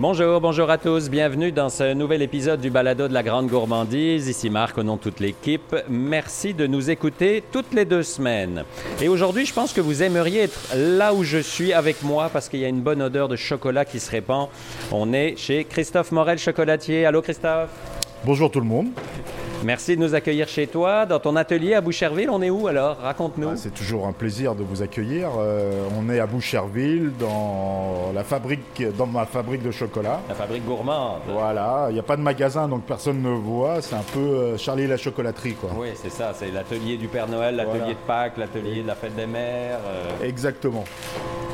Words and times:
Bonjour, 0.00 0.40
bonjour 0.40 0.70
à 0.70 0.78
tous. 0.78 1.10
Bienvenue 1.10 1.52
dans 1.52 1.68
ce 1.68 1.92
nouvel 1.92 2.22
épisode 2.22 2.58
du 2.58 2.70
Balado 2.70 3.06
de 3.06 3.12
la 3.12 3.22
Grande 3.22 3.48
Gourmandise. 3.48 4.28
Ici 4.28 4.48
Marc 4.48 4.78
au 4.78 4.82
nom 4.82 4.96
de 4.96 5.00
toute 5.02 5.20
l'équipe. 5.20 5.76
Merci 5.90 6.54
de 6.54 6.66
nous 6.66 6.88
écouter 6.88 7.44
toutes 7.52 7.74
les 7.74 7.84
deux 7.84 8.02
semaines. 8.02 8.64
Et 9.02 9.10
aujourd'hui, 9.10 9.44
je 9.44 9.52
pense 9.52 9.74
que 9.74 9.82
vous 9.82 10.02
aimeriez 10.02 10.44
être 10.44 10.74
là 10.74 11.12
où 11.12 11.22
je 11.22 11.36
suis 11.36 11.74
avec 11.74 12.02
moi 12.02 12.30
parce 12.32 12.48
qu'il 12.48 12.60
y 12.60 12.64
a 12.64 12.68
une 12.68 12.80
bonne 12.80 13.02
odeur 13.02 13.28
de 13.28 13.36
chocolat 13.36 13.84
qui 13.84 14.00
se 14.00 14.10
répand. 14.10 14.48
On 14.90 15.12
est 15.12 15.36
chez 15.36 15.64
Christophe 15.64 16.12
Morel, 16.12 16.38
chocolatier. 16.38 17.04
Allô 17.04 17.20
Christophe. 17.20 17.68
Bonjour 18.24 18.50
tout 18.50 18.60
le 18.60 18.66
monde. 18.66 18.88
Merci 19.62 19.94
de 19.94 20.00
nous 20.00 20.14
accueillir 20.14 20.48
chez 20.48 20.66
toi, 20.66 21.04
dans 21.04 21.18
ton 21.18 21.36
atelier 21.36 21.74
à 21.74 21.82
Boucherville. 21.82 22.30
On 22.30 22.40
est 22.40 22.48
où 22.48 22.66
alors? 22.66 22.96
Raconte-nous. 22.96 23.50
Ah, 23.50 23.56
c'est 23.56 23.74
toujours 23.74 24.06
un 24.06 24.12
plaisir 24.12 24.54
de 24.54 24.62
vous 24.62 24.80
accueillir. 24.80 25.28
Euh, 25.38 25.86
on 25.98 26.08
est 26.08 26.18
à 26.18 26.26
Boucherville, 26.26 27.12
dans, 27.18 28.10
la 28.14 28.24
fabrique, 28.24 28.82
dans 28.96 29.06
ma 29.06 29.26
fabrique 29.26 29.62
de 29.62 29.70
chocolat. 29.70 30.22
La 30.30 30.34
fabrique 30.34 30.64
gourmande. 30.64 31.20
Voilà, 31.28 31.88
il 31.90 31.92
n'y 31.92 32.00
a 32.00 32.02
pas 32.02 32.16
de 32.16 32.22
magasin, 32.22 32.68
donc 32.68 32.84
personne 32.84 33.20
ne 33.20 33.28
voit. 33.28 33.82
C'est 33.82 33.96
un 33.96 34.04
peu 34.14 34.18
euh, 34.18 34.56
Charlie 34.56 34.86
la 34.86 34.96
chocolaterie. 34.96 35.54
Quoi. 35.54 35.70
Oui, 35.76 35.88
c'est 35.94 36.10
ça. 36.10 36.32
C'est 36.34 36.50
l'atelier 36.50 36.96
du 36.96 37.08
Père 37.08 37.28
Noël, 37.28 37.56
l'atelier 37.56 37.92
de 37.92 38.06
Pâques, 38.06 38.38
l'atelier 38.38 38.82
de 38.82 38.86
la 38.86 38.94
fête 38.94 39.14
des 39.14 39.26
mères. 39.26 39.80
Euh. 39.86 40.26
Exactement. 40.26 40.84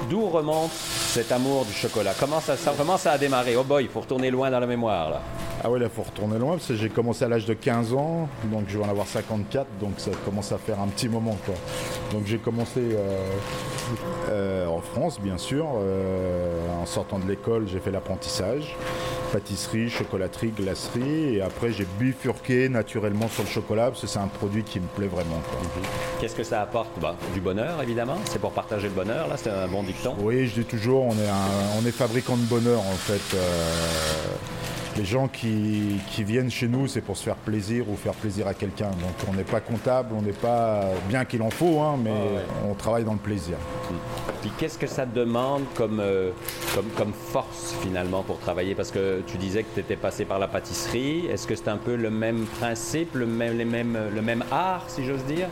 D'où 0.08 0.28
remonte 0.28 0.70
cet 0.72 1.32
amour 1.32 1.64
du 1.64 1.72
chocolat? 1.72 2.12
Comment 2.18 2.40
ça, 2.40 3.12
a 3.12 3.18
démarré? 3.18 3.56
Oh 3.56 3.64
boy, 3.64 3.84
il 3.84 3.88
faut 3.88 4.00
retourner 4.00 4.30
loin 4.30 4.50
dans 4.50 4.60
la 4.60 4.66
mémoire 4.66 5.10
là. 5.10 5.22
Ah 5.64 5.70
oui, 5.70 5.80
il 5.82 5.88
faut 5.88 6.02
retourner 6.02 6.38
loin 6.38 6.52
parce 6.52 6.68
que 6.68 6.76
j'ai 6.76 6.90
commencé 6.90 7.24
à 7.24 7.28
l'âge 7.28 7.46
de 7.46 7.54
15 7.54 7.92
ans, 7.94 8.28
donc 8.44 8.64
je 8.68 8.78
vais 8.78 8.84
en 8.84 8.88
avoir 8.88 9.06
54, 9.06 9.66
donc 9.80 9.94
ça 9.96 10.12
commence 10.24 10.52
à 10.52 10.58
faire 10.58 10.80
un 10.80 10.86
petit 10.88 11.08
moment. 11.08 11.36
Quoi. 11.44 11.54
Donc 12.12 12.26
j'ai 12.26 12.38
commencé 12.38 12.80
euh, 12.80 13.18
euh, 14.30 14.66
en 14.66 14.80
France, 14.80 15.18
bien 15.20 15.38
sûr. 15.38 15.66
Euh, 15.76 16.60
en 16.80 16.86
sortant 16.86 17.18
de 17.18 17.26
l'école, 17.26 17.66
j'ai 17.66 17.80
fait 17.80 17.90
l'apprentissage 17.90 18.76
pâtisserie, 19.32 19.90
chocolaterie, 19.90 20.50
glacerie. 20.50 21.36
Et 21.36 21.42
après, 21.42 21.72
j'ai 21.72 21.86
bifurqué 21.98 22.68
naturellement 22.68 23.28
sur 23.28 23.42
le 23.42 23.48
chocolat 23.48 23.88
parce 23.88 24.00
que 24.00 24.06
c'est 24.06 24.18
un 24.18 24.28
produit 24.28 24.62
qui 24.62 24.80
me 24.80 24.86
plaît 24.86 25.08
vraiment. 25.08 25.36
Mhm. 25.36 25.82
Qu'est-ce 26.20 26.36
que 26.36 26.44
ça 26.44 26.62
apporte? 26.62 26.90
Bah, 27.00 27.16
Du 27.34 27.40
bonheur, 27.40 27.82
évidemment. 27.82 28.18
C'est 28.26 28.40
pour 28.40 28.52
partager 28.52 28.88
le 28.88 28.94
bonheur. 28.94 29.28
Là, 29.28 29.36
c'est 29.36 29.50
un 29.50 29.68
bon 29.68 29.82
dicton. 29.82 30.14
Oui, 30.20 30.46
je 30.46 30.60
dis 30.60 30.66
toujours, 30.66 31.04
on 31.04 31.12
est, 31.12 31.30
on 31.80 31.86
est 31.86 31.92
fabricant 31.92 32.36
de 32.36 32.44
bonheur 32.44 32.80
en 32.80 32.96
fait 32.96 33.36
les 34.96 35.04
gens 35.04 35.28
qui, 35.28 36.00
viennent 36.18 36.50
chez 36.50 36.68
nous, 36.68 36.88
c'est 36.88 37.00
pour 37.00 37.16
se 37.16 37.22
faire 37.22 37.36
plaisir 37.36 37.88
ou 37.88 37.96
faire 37.96 38.14
plaisir 38.14 38.46
à 38.46 38.54
quelqu'un. 38.54 38.90
Donc 38.90 39.14
on 39.28 39.34
n'est 39.34 39.44
pas 39.44 39.60
comptable, 39.60 40.14
on 40.16 40.22
n'est 40.22 40.32
pas 40.32 40.84
bien 41.08 41.24
qu'il 41.24 41.42
en 41.42 41.50
faut, 41.50 41.80
hein, 41.80 41.96
mais 42.02 42.10
on 42.68 42.74
travaille 42.74 43.04
dans 43.04 43.12
le 43.12 43.18
plaisir. 43.18 43.56
Qu'est-ce 44.58 44.78
que 44.78 44.86
ça 44.86 45.06
demande 45.06 45.62
comme, 45.74 46.00
euh, 46.00 46.30
comme, 46.96 47.12
force 47.12 47.74
finalement 47.82 48.22
pour 48.22 48.38
travailler? 48.38 48.74
Parce 48.74 48.90
que 48.90 49.22
tu 49.26 49.36
disais 49.36 49.62
que 49.62 49.74
tu 49.74 49.80
étais 49.80 49.96
passé 49.96 50.24
par 50.24 50.38
la 50.38 50.48
pâtisserie. 50.48 51.26
Est-ce 51.26 51.46
que 51.46 51.54
c'est 51.54 51.68
un 51.68 51.76
peu 51.76 51.96
le 51.96 52.10
même 52.10 52.46
principe, 52.60 53.14
le 53.14 53.26
même 53.26 54.44
art, 54.50 54.84
si 54.88 55.04
j'ose 55.04 55.24
dire? 55.24 55.48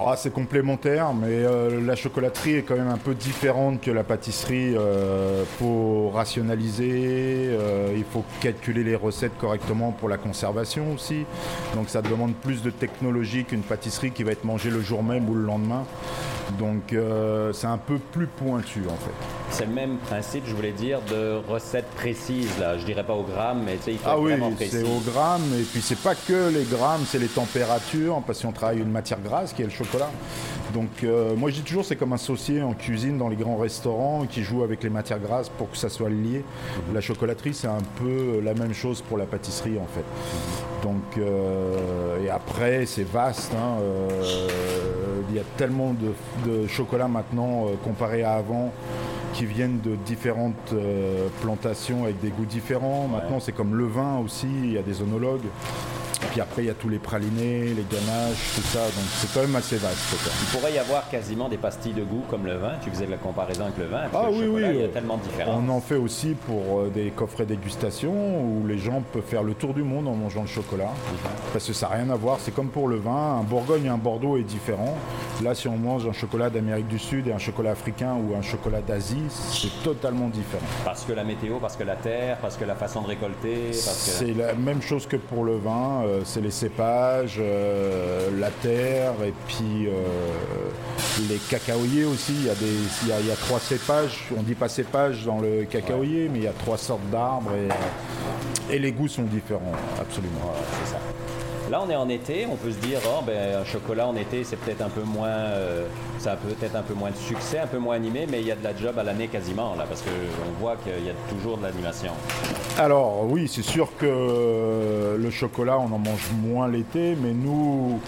Oh, 0.00 0.12
c'est 0.16 0.32
complémentaire, 0.32 1.14
mais 1.14 1.28
euh, 1.28 1.80
la 1.80 1.94
chocolaterie 1.94 2.56
est 2.56 2.62
quand 2.62 2.74
même 2.74 2.88
un 2.88 2.98
peu 2.98 3.14
différente 3.14 3.80
que 3.80 3.92
la 3.92 4.02
pâtisserie. 4.02 4.72
Il 4.72 4.76
euh, 4.76 5.44
faut 5.44 6.10
rationaliser, 6.10 7.50
euh, 7.50 7.94
il 7.96 8.04
faut 8.04 8.24
calculer 8.40 8.82
les 8.82 8.96
recettes 8.96 9.38
correctement 9.38 9.92
pour 9.92 10.08
la 10.08 10.16
conservation 10.16 10.92
aussi. 10.92 11.24
Donc 11.76 11.88
ça 11.88 12.02
demande 12.02 12.34
plus 12.34 12.62
de 12.62 12.70
technologie 12.70 13.44
qu'une 13.44 13.62
pâtisserie 13.62 14.10
qui 14.10 14.24
va 14.24 14.32
être 14.32 14.44
mangée 14.44 14.70
le 14.70 14.80
jour 14.80 15.04
même 15.04 15.28
ou 15.28 15.34
le 15.34 15.44
lendemain. 15.44 15.84
Donc 16.58 16.94
c'est 17.52 17.66
un 17.66 17.78
peu 17.78 17.98
plus 17.98 18.26
pointu 18.26 18.82
en 18.88 18.96
fait. 18.96 19.43
C'est 19.54 19.66
le 19.66 19.72
même 19.72 19.98
principe, 19.98 20.42
je 20.48 20.52
voulais 20.52 20.72
dire, 20.72 21.00
de 21.08 21.40
recettes 21.48 21.88
précises. 21.94 22.58
Là. 22.58 22.76
Je 22.76 22.84
dirais 22.84 23.04
pas 23.04 23.14
au 23.14 23.22
gramme, 23.22 23.62
mais 23.64 23.78
il 23.86 23.98
faut 23.98 24.08
ah 24.10 24.18
oui, 24.18 24.32
précis. 24.56 24.78
c'est 24.78 24.82
au 24.82 24.98
gramme. 24.98 25.44
Et 25.56 25.62
puis 25.62 25.80
c'est 25.80 26.00
pas 26.00 26.16
que 26.16 26.52
les 26.52 26.64
grammes, 26.64 27.02
c'est 27.06 27.20
les 27.20 27.28
températures, 27.28 28.20
parce 28.26 28.42
qu'on 28.42 28.50
travaille 28.50 28.80
une 28.80 28.90
matière 28.90 29.20
grasse 29.20 29.52
qui 29.52 29.62
est 29.62 29.66
le 29.66 29.70
chocolat. 29.70 30.10
Donc 30.72 31.04
euh, 31.04 31.36
moi 31.36 31.50
je 31.50 31.54
dis 31.54 31.62
toujours 31.62 31.84
c'est 31.84 31.94
comme 31.94 32.12
un 32.12 32.18
saucier 32.18 32.60
en 32.60 32.72
cuisine 32.72 33.16
dans 33.16 33.28
les 33.28 33.36
grands 33.36 33.56
restaurants 33.56 34.26
qui 34.28 34.42
joue 34.42 34.64
avec 34.64 34.82
les 34.82 34.90
matières 34.90 35.20
grasses 35.20 35.48
pour 35.48 35.70
que 35.70 35.76
ça 35.76 35.88
soit 35.88 36.10
lié. 36.10 36.44
La 36.92 37.00
chocolaterie 37.00 37.54
c'est 37.54 37.68
un 37.68 37.82
peu 38.02 38.40
la 38.42 38.54
même 38.54 38.74
chose 38.74 39.00
pour 39.02 39.16
la 39.16 39.24
pâtisserie 39.24 39.78
en 39.78 39.86
fait. 39.86 40.04
Donc 40.82 41.02
euh, 41.16 42.24
et 42.24 42.28
après 42.28 42.86
c'est 42.86 43.08
vaste. 43.08 43.52
Hein, 43.54 43.78
euh, 43.80 45.20
il 45.30 45.36
y 45.36 45.38
a 45.38 45.44
tellement 45.56 45.94
de, 45.94 46.50
de 46.50 46.66
chocolat 46.66 47.06
maintenant 47.08 47.66
comparé 47.84 48.24
à 48.24 48.32
avant 48.34 48.72
qui 49.34 49.44
viennent 49.44 49.80
de 49.80 49.96
différentes 49.96 50.74
plantations 51.42 52.04
avec 52.04 52.20
des 52.20 52.30
goûts 52.30 52.46
différents. 52.46 53.08
Maintenant, 53.08 53.40
c'est 53.40 53.52
comme 53.52 53.74
le 53.74 53.86
vin 53.86 54.18
aussi, 54.18 54.46
il 54.46 54.72
y 54.72 54.78
a 54.78 54.82
des 54.82 55.02
onologues. 55.02 55.46
Puis 56.30 56.40
après, 56.40 56.62
il 56.62 56.66
y 56.66 56.70
a 56.70 56.74
tous 56.74 56.88
les 56.88 56.98
pralinés, 56.98 57.74
les 57.74 57.86
ganaches, 57.90 58.54
tout 58.54 58.62
ça. 58.62 58.80
Donc 58.80 59.04
c'est 59.16 59.32
quand 59.32 59.40
même 59.40 59.56
assez 59.56 59.76
vaste. 59.76 59.98
Il 60.42 60.58
pourrait 60.58 60.72
y 60.72 60.78
avoir 60.78 61.08
quasiment 61.08 61.48
des 61.48 61.56
pastilles 61.56 61.92
de 61.92 62.04
goût 62.04 62.22
comme 62.28 62.46
le 62.46 62.56
vin. 62.56 62.72
Tu 62.82 62.90
faisais 62.90 63.06
la 63.06 63.16
comparaison 63.16 63.64
avec 63.64 63.78
le 63.78 63.86
vin. 63.86 64.02
Ah 64.14 64.28
oui, 64.30 64.46
oui. 64.48 64.62
Il 64.68 64.80
y 64.80 64.84
a 64.84 64.88
tellement 64.88 65.16
de 65.16 65.22
différences. 65.22 65.62
On 65.64 65.68
en 65.68 65.80
fait 65.80 65.96
aussi 65.96 66.34
pour 66.46 66.80
euh, 66.80 66.90
des 66.92 67.10
coffrets 67.10 67.46
dégustation 67.46 68.12
où 68.12 68.66
les 68.66 68.78
gens 68.78 69.02
peuvent 69.12 69.22
faire 69.22 69.42
le 69.42 69.54
tour 69.54 69.74
du 69.74 69.82
monde 69.82 70.08
en 70.08 70.14
mangeant 70.14 70.42
le 70.42 70.48
chocolat. 70.48 70.90
Parce 71.52 71.66
que 71.66 71.72
ça 71.72 71.88
n'a 71.88 71.96
rien 71.96 72.10
à 72.10 72.16
voir. 72.16 72.38
C'est 72.40 72.54
comme 72.54 72.68
pour 72.68 72.88
le 72.88 72.96
vin. 72.96 73.38
Un 73.40 73.42
Bourgogne 73.42 73.86
et 73.86 73.88
un 73.88 73.98
Bordeaux 73.98 74.36
est 74.36 74.42
différent. 74.42 74.96
Là, 75.42 75.54
si 75.54 75.68
on 75.68 75.76
mange 75.76 76.06
un 76.06 76.12
chocolat 76.12 76.50
d'Amérique 76.50 76.88
du 76.88 76.98
Sud 76.98 77.28
et 77.28 77.32
un 77.32 77.38
chocolat 77.38 77.72
africain 77.72 78.14
ou 78.14 78.34
un 78.34 78.42
chocolat 78.42 78.80
d'Asie, 78.80 79.24
c'est 79.28 79.82
totalement 79.82 80.28
différent. 80.28 80.64
Parce 80.84 81.04
que 81.04 81.12
la 81.12 81.24
météo, 81.24 81.58
parce 81.58 81.76
que 81.76 81.84
la 81.84 81.96
terre, 81.96 82.38
parce 82.40 82.56
que 82.56 82.64
la 82.64 82.74
façon 82.74 83.02
de 83.02 83.08
récolter. 83.08 83.72
C'est 83.72 84.34
la 84.34 84.54
même 84.54 84.82
chose 84.82 85.06
que 85.06 85.16
pour 85.16 85.44
le 85.44 85.56
vin. 85.56 86.02
Euh, 86.14 86.20
c'est 86.24 86.40
les 86.40 86.50
cépages, 86.50 87.36
euh, 87.38 88.30
la 88.38 88.50
terre 88.50 89.14
et 89.24 89.32
puis 89.46 89.86
euh, 89.86 89.92
les 91.28 91.36
cacaoyers 91.36 92.04
aussi. 92.04 92.32
Il 92.34 92.46
y, 92.46 92.50
a 92.50 92.54
des, 92.54 92.76
il, 93.02 93.26
y 93.26 93.30
a, 93.30 93.36
trois 93.36 93.58
cépages. 93.58 94.28
On 94.36 94.42
dit 94.42 94.54
pas 94.54 94.68
cépages 94.68 95.24
dans 95.24 95.40
le 95.40 95.64
cacaoyer, 95.64 96.28
mais 96.28 96.38
il 96.40 96.44
y 96.44 96.48
a 96.48 96.52
trois 96.52 96.78
sortes 96.78 97.08
d'arbres 97.10 97.52
et, 97.54 98.74
et, 98.74 98.78
les 98.78 98.92
goûts 98.92 99.08
sont 99.08 99.24
différents, 99.24 99.72
absolument. 100.00 100.54
c'est 100.84 100.92
ça. 100.92 101.23
Là, 101.70 101.82
on 101.82 101.88
est 101.88 101.96
en 101.96 102.08
été, 102.10 102.46
on 102.50 102.56
peut 102.56 102.70
se 102.70 102.76
dire, 102.76 102.98
oh, 103.06 103.22
ben, 103.26 103.60
un 103.60 103.64
chocolat 103.64 104.06
en 104.06 104.16
été, 104.16 104.44
c'est 104.44 104.56
peut-être 104.56 104.82
un 104.82 104.90
peu 104.90 105.02
moins, 105.02 105.28
euh, 105.28 105.86
ça 106.18 106.32
a 106.32 106.36
peut-être 106.36 106.76
un 106.76 106.82
peu 106.82 106.92
moins 106.92 107.10
de 107.10 107.16
succès, 107.16 107.58
un 107.58 107.66
peu 107.66 107.78
moins 107.78 107.96
animé, 107.96 108.26
mais 108.30 108.40
il 108.40 108.46
y 108.46 108.52
a 108.52 108.56
de 108.56 108.62
la 108.62 108.76
job 108.76 108.98
à 108.98 109.02
l'année 109.02 109.28
quasiment, 109.28 109.74
là, 109.74 109.86
parce 109.88 110.02
qu'on 110.02 110.60
voit 110.60 110.76
qu'il 110.76 111.04
y 111.04 111.08
a 111.08 111.14
toujours 111.30 111.56
de 111.56 111.62
l'animation. 111.62 112.12
Alors, 112.78 113.24
oui, 113.30 113.48
c'est 113.48 113.62
sûr 113.62 113.88
que 113.98 115.16
le 115.18 115.30
chocolat, 115.30 115.78
on 115.78 115.92
en 115.92 115.98
mange 115.98 116.30
moins 116.42 116.68
l'été, 116.68 117.16
mais 117.20 117.32
nous, 117.32 117.98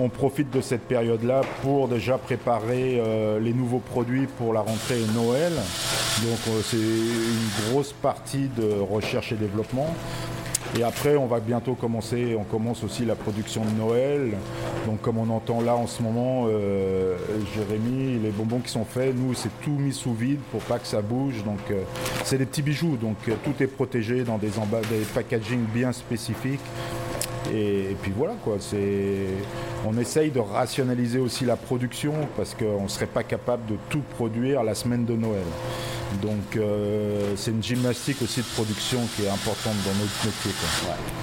on 0.00 0.08
profite 0.08 0.50
de 0.50 0.60
cette 0.60 0.82
période-là 0.82 1.42
pour 1.62 1.88
déjà 1.88 2.18
préparer 2.18 3.00
euh, 3.00 3.40
les 3.40 3.52
nouveaux 3.52 3.80
produits 3.80 4.26
pour 4.38 4.52
la 4.52 4.60
rentrée 4.60 5.00
Noël. 5.14 5.52
Donc, 5.52 6.38
euh, 6.48 6.60
c'est 6.64 6.76
une 6.76 7.72
grosse 7.72 7.92
partie 7.92 8.48
de 8.56 8.78
recherche 8.80 9.32
et 9.32 9.36
développement. 9.36 9.92
Et 10.78 10.82
après, 10.82 11.16
on 11.16 11.26
va 11.26 11.38
bientôt 11.40 11.74
commencer, 11.74 12.34
on 12.38 12.44
commence 12.44 12.82
aussi 12.82 13.04
la 13.04 13.14
production 13.14 13.62
de 13.62 13.70
Noël. 13.78 14.32
Donc 14.86 15.02
comme 15.02 15.18
on 15.18 15.28
entend 15.28 15.60
là 15.60 15.76
en 15.76 15.86
ce 15.86 16.02
moment, 16.02 16.46
euh, 16.48 17.16
Jérémy, 17.54 18.18
les 18.22 18.30
bonbons 18.30 18.60
qui 18.60 18.70
sont 18.70 18.86
faits, 18.86 19.14
nous 19.14 19.34
c'est 19.34 19.50
tout 19.60 19.72
mis 19.72 19.92
sous 19.92 20.14
vide 20.14 20.40
pour 20.50 20.62
pas 20.62 20.78
que 20.78 20.86
ça 20.86 21.02
bouge. 21.02 21.44
Donc 21.44 21.58
euh, 21.70 21.82
c'est 22.24 22.38
des 22.38 22.46
petits 22.46 22.62
bijoux, 22.62 22.96
donc 22.96 23.16
euh, 23.28 23.34
tout 23.44 23.62
est 23.62 23.66
protégé 23.66 24.24
dans 24.24 24.38
des, 24.38 24.48
des 24.48 25.56
bien 25.74 25.92
spécifiques. 25.92 26.60
Et, 27.52 27.96
puis 28.00 28.12
voilà 28.16 28.34
quoi, 28.42 28.56
on 29.86 29.98
essaye 29.98 30.30
de 30.30 30.38
rationaliser 30.38 31.18
aussi 31.18 31.44
la 31.44 31.56
production 31.56 32.14
parce 32.36 32.54
qu'on 32.54 32.84
ne 32.84 32.88
serait 32.88 33.06
pas 33.06 33.24
capable 33.24 33.66
de 33.66 33.76
tout 33.90 34.02
produire 34.16 34.62
la 34.62 34.74
semaine 34.74 35.04
de 35.04 35.16
Noël. 35.16 35.42
Donc 36.20 36.56
euh, 36.56 37.32
c'est 37.36 37.50
une 37.50 37.62
gymnastique 37.62 38.20
aussi 38.22 38.40
de 38.40 38.46
production 38.46 38.98
qui 39.16 39.24
est 39.24 39.28
importante 39.28 39.74
dans 39.84 39.94
notre 39.94 40.26
métier. 40.26 40.52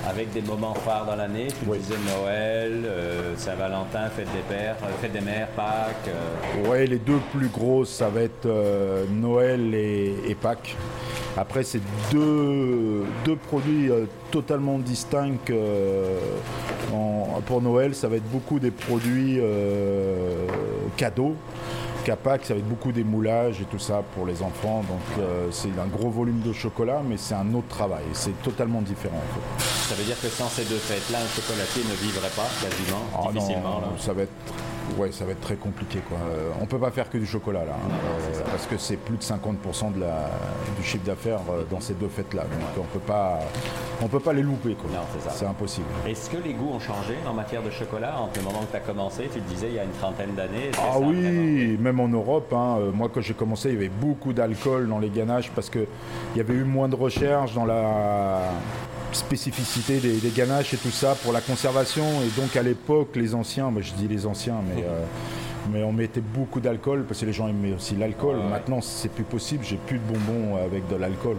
Avec 0.07 0.31
des 0.31 0.41
moments 0.41 0.73
phares 0.73 1.05
dans 1.05 1.15
l'année, 1.15 1.47
tu 1.47 1.65
disais 1.77 1.95
Noël, 2.17 2.83
euh, 2.85 3.35
Saint-Valentin, 3.37 4.09
fête 4.09 4.27
des 4.33 4.55
pères, 4.55 4.77
euh, 4.83 4.87
fête 5.01 5.13
des 5.13 5.21
mères, 5.21 5.49
Pâques. 5.49 6.09
Oui, 6.65 6.87
les 6.87 6.99
deux 6.99 7.19
plus 7.31 7.47
grosses, 7.47 7.89
ça 7.89 8.09
va 8.09 8.21
être 8.21 8.47
Noël 9.11 9.73
et, 9.73 10.35
Pâques. 10.41 10.75
Après, 11.37 11.63
c'est 11.63 11.81
deux, 12.11 13.05
deux, 13.25 13.35
produits 13.35 13.89
totalement 14.31 14.79
distincts. 14.79 15.37
pour 17.45 17.61
Noël, 17.61 17.95
ça 17.95 18.07
va 18.07 18.17
être 18.17 18.29
beaucoup 18.29 18.59
des 18.59 18.71
produits 18.71 19.39
cadeaux. 20.97 21.35
Ça 22.43 22.53
va 22.53 22.59
être 22.59 22.67
beaucoup 22.67 22.91
d'émoulage 22.91 23.61
et 23.61 23.65
tout 23.65 23.79
ça 23.79 24.03
pour 24.15 24.25
les 24.25 24.41
enfants. 24.41 24.83
Donc 24.87 25.19
euh, 25.19 25.47
c'est 25.51 25.69
un 25.79 25.87
gros 25.87 26.09
volume 26.09 26.41
de 26.41 26.53
chocolat, 26.53 27.01
mais 27.07 27.17
c'est 27.17 27.35
un 27.35 27.53
autre 27.53 27.67
travail. 27.67 28.03
C'est 28.13 28.41
totalement 28.41 28.81
différent. 28.81 29.21
Ça 29.59 29.95
veut 29.95 30.03
dire 30.03 30.19
que 30.19 30.27
sans 30.27 30.47
ces 30.49 30.65
deux 30.65 30.77
fêtes-là, 30.77 31.19
un 31.19 31.41
chocolatier 31.41 31.83
ne 31.83 31.95
vivrait 31.95 32.31
pas 32.35 32.47
quasiment, 32.61 33.03
ah 33.13 33.31
difficilement. 33.31 33.81
ça 33.97 34.13
va 34.13 34.23
être 34.23 34.31
ouais, 34.97 35.11
ça 35.11 35.25
va 35.25 35.31
être 35.31 35.41
très 35.41 35.55
compliqué. 35.55 35.99
Quoi. 36.07 36.17
Euh, 36.17 36.49
on 36.61 36.65
peut 36.65 36.79
pas 36.79 36.91
faire 36.91 37.09
que 37.09 37.17
du 37.17 37.25
chocolat 37.25 37.65
là, 37.65 37.73
hein. 37.73 37.91
euh, 37.91 38.41
parce 38.51 38.65
que 38.65 38.77
c'est 38.77 38.97
plus 38.97 39.17
de 39.17 39.23
50% 39.23 39.93
de 39.93 40.01
la, 40.01 40.29
du 40.77 40.83
chiffre 40.83 41.05
d'affaires 41.05 41.39
euh, 41.49 41.63
dans 41.69 41.79
ces 41.79 41.93
deux 41.93 42.07
fêtes-là. 42.07 42.43
Donc 42.75 42.85
on 42.85 42.93
peut 42.93 43.05
pas, 43.05 43.39
on 44.01 44.07
peut 44.07 44.19
pas 44.19 44.33
les 44.33 44.43
louper. 44.43 44.75
Quoi. 44.75 44.89
c'est 45.31 45.45
impossible. 45.45 45.87
Est-ce 46.07 46.29
que 46.29 46.37
les 46.37 46.53
goûts 46.53 46.71
ont 46.73 46.79
changé 46.79 47.15
en 47.27 47.33
matière 47.33 47.63
de 47.63 47.69
chocolat? 47.69 48.19
Entre 48.19 48.39
le 48.39 48.45
moment 48.45 48.61
que 48.61 48.71
tu 48.71 48.77
as 48.77 48.81
commencé 48.81 49.29
Tu 49.31 49.39
le 49.39 49.45
disais 49.45 49.67
il 49.69 49.75
y 49.75 49.79
a 49.79 49.83
une 49.83 49.91
trentaine 49.91 50.33
d'années. 50.35 50.71
Ah 50.77 50.99
oui, 50.99 51.77
même 51.79 51.99
en 51.99 52.07
Europe. 52.07 52.53
Hein, 52.53 52.77
moi, 52.93 53.09
quand 53.13 53.21
j'ai 53.21 53.33
commencé, 53.33 53.69
il 53.69 53.75
y 53.75 53.77
avait 53.77 53.89
beaucoup 53.89 54.33
d'alcool 54.33 54.87
dans 54.87 54.99
les 54.99 55.09
ganaches 55.09 55.51
parce 55.53 55.69
qu'il 55.69 55.87
y 56.35 56.39
avait 56.39 56.53
eu 56.53 56.63
moins 56.63 56.89
de 56.89 56.95
recherche 56.95 57.53
dans 57.53 57.65
la 57.65 58.41
spécificité 59.11 59.99
des, 59.99 60.29
ganaches 60.29 60.73
et 60.73 60.77
tout 60.77 60.91
ça 60.91 61.15
pour 61.15 61.33
la 61.33 61.41
conservation. 61.41 62.05
Et 62.23 62.39
donc 62.39 62.55
à 62.55 62.63
l'époque, 62.63 63.15
les 63.15 63.35
anciens, 63.35 63.69
moi 63.69 63.81
je 63.81 63.91
dis 63.93 64.07
les 64.07 64.25
anciens, 64.25 64.61
mais 64.67 64.83
euh, 64.83 65.03
mais 65.71 65.83
on 65.83 65.91
mettait 65.91 66.21
beaucoup 66.21 66.59
d'alcool 66.59 67.05
parce 67.07 67.21
que 67.21 67.25
les 67.25 67.33
gens 67.33 67.47
aimaient 67.47 67.73
aussi 67.73 67.95
l'alcool. 67.95 68.37
Maintenant, 68.49 68.81
c'est 68.81 69.11
plus 69.11 69.23
possible, 69.23 69.63
j'ai 69.63 69.77
plus 69.77 69.97
de 69.97 70.03
bonbons 70.03 70.57
avec 70.57 70.87
de 70.87 70.95
l'alcool. 70.95 71.37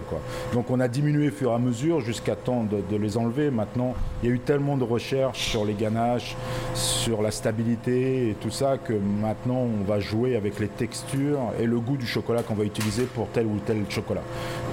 Donc 0.53 0.71
on 0.71 0.81
a 0.81 0.89
diminué 0.89 1.29
au 1.29 1.33
fur 1.33 1.51
et 1.51 1.55
à 1.55 1.59
mesure 1.59 2.01
jusqu'à 2.01 2.37
temps 2.37 2.65
de, 2.65 2.97
les 2.97 3.17
enlever. 3.17 3.51
Maintenant, 3.51 3.95
il 4.23 4.29
y 4.29 4.33
a 4.33 4.35
eu 4.35 4.39
tellement 4.39 4.77
de 4.77 4.85
recherches 4.85 5.49
sur 5.51 5.65
les 5.65 5.75
ganaches, 5.75 6.37
sur 6.75 7.23
la 7.23 7.31
stabilité 7.31 8.31
et 8.31 8.35
tout 8.35 8.51
ça 8.51 8.79
que 8.79 8.93
maintenant 8.93 9.67
on 9.81 9.85
va 9.85 10.01
jouer 10.01 10.37
avec 10.37 10.59
les 10.61 10.69
textures 10.69 11.41
et 11.59 11.67
le 11.67 11.79
goût 11.81 11.97
du 11.97 12.07
chocolat 12.07 12.43
qu'on 12.43 12.55
va 12.55 12.65
utiliser 12.65 13.05
pour 13.05 13.29
tel 13.29 13.47
ou 13.47 13.59
tel 13.65 13.85
chocolat. 13.89 14.23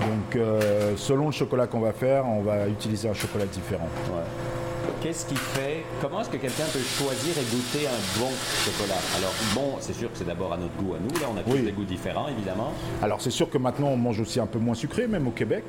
Donc 0.02 0.36
euh, 0.36 0.94
selon 0.98 1.28
le 1.28 1.32
chocolat 1.32 1.68
qu'on 1.68 1.80
va 1.80 1.94
faire, 1.94 2.26
on 2.28 2.42
va 2.42 2.68
utiliser 2.68 3.10
un 3.10 3.14
chocolat 3.14 3.46
différent. 3.46 3.88
Qu'est-ce 5.08 5.26
qui 5.26 5.36
fait 5.36 5.86
Comment 6.02 6.20
est-ce 6.20 6.30
que 6.30 6.36
quelqu'un 6.36 6.66
peut 6.66 6.82
choisir 6.82 7.34
et 7.38 7.46
goûter 7.46 7.88
un 7.88 8.20
bon 8.20 8.30
chocolat? 8.66 9.00
Alors 9.18 9.34
bon, 9.56 9.78
c'est 9.80 9.94
sûr 9.94 10.12
que 10.12 10.18
c'est 10.18 10.28
d'abord 10.28 10.52
à 10.52 10.58
notre 10.58 10.76
goût 10.76 10.96
à 10.96 10.98
nous. 11.00 11.22
Là, 11.22 11.28
on 11.34 11.38
a 11.38 11.44
tous 11.44 11.64
des 11.64 11.72
goûts 11.72 11.86
différents, 11.86 12.28
évidemment. 12.28 12.74
Alors 13.02 13.22
c'est 13.22 13.32
sûr 13.32 13.50
que 13.50 13.58
maintenant 13.58 13.88
on 13.88 13.96
mange 13.96 14.20
aussi 14.20 14.42
un 14.42 14.48
peu 14.48 14.60
moins 14.60 14.76
sucré, 14.76 15.08
même 15.08 15.26
au 15.26 15.32
Québec. 15.32 15.64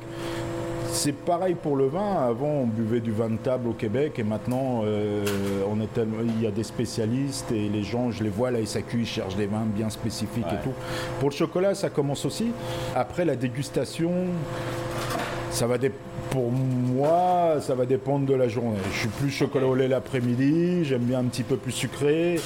C'est 0.91 1.13
pareil 1.13 1.55
pour 1.55 1.77
le 1.77 1.87
vin. 1.87 2.27
Avant, 2.27 2.47
on 2.47 2.65
buvait 2.65 2.99
du 2.99 3.13
vin 3.13 3.29
de 3.29 3.37
table 3.37 3.69
au 3.69 3.73
Québec 3.73 4.19
et 4.19 4.23
maintenant, 4.23 4.81
euh, 4.83 5.23
on 5.71 5.79
est 5.79 6.01
il 6.37 6.43
y 6.43 6.45
a 6.45 6.51
des 6.51 6.65
spécialistes 6.65 7.49
et 7.53 7.69
les 7.69 7.83
gens, 7.83 8.11
je 8.11 8.25
les 8.25 8.29
vois 8.29 8.49
à 8.49 8.51
la 8.51 8.65
SAQ, 8.65 8.99
ils 8.99 9.05
cherchent 9.05 9.37
des 9.37 9.47
vins 9.47 9.65
bien 9.65 9.89
spécifiques 9.89 10.47
et 10.51 10.63
tout. 10.65 10.73
Pour 11.21 11.29
le 11.29 11.35
chocolat, 11.35 11.75
ça 11.75 11.89
commence 11.89 12.25
aussi. 12.25 12.51
Après 12.93 13.23
la 13.23 13.37
dégustation, 13.37 14.11
ça 15.49 15.65
va 15.65 15.77
dépendre 15.77 16.03
pour 16.29 16.51
moi, 16.51 17.57
ça 17.61 17.75
va 17.75 17.85
dépendre 17.85 18.25
de 18.25 18.33
la 18.33 18.47
journée. 18.47 18.79
Je 18.93 18.99
suis 18.99 19.07
plus 19.09 19.29
chocolat 19.29 19.67
au 19.67 19.75
lait 19.75 19.87
l'après-midi, 19.87 20.85
j'aime 20.85 21.03
bien 21.03 21.19
un 21.19 21.25
petit 21.25 21.43
peu 21.43 21.57
plus 21.57 21.71
sucré. 21.71 22.39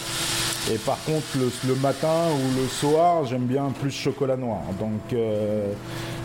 Et 0.71 0.77
par 0.77 0.97
contre, 1.03 1.25
le, 1.35 1.75
matin 1.75 2.29
ou 2.31 2.61
le 2.61 2.67
soir, 2.67 3.25
j'aime 3.25 3.45
bien 3.45 3.69
plus 3.81 3.91
chocolat 3.91 4.37
noir. 4.37 4.61
Donc 4.79 5.11
euh, 5.11 5.73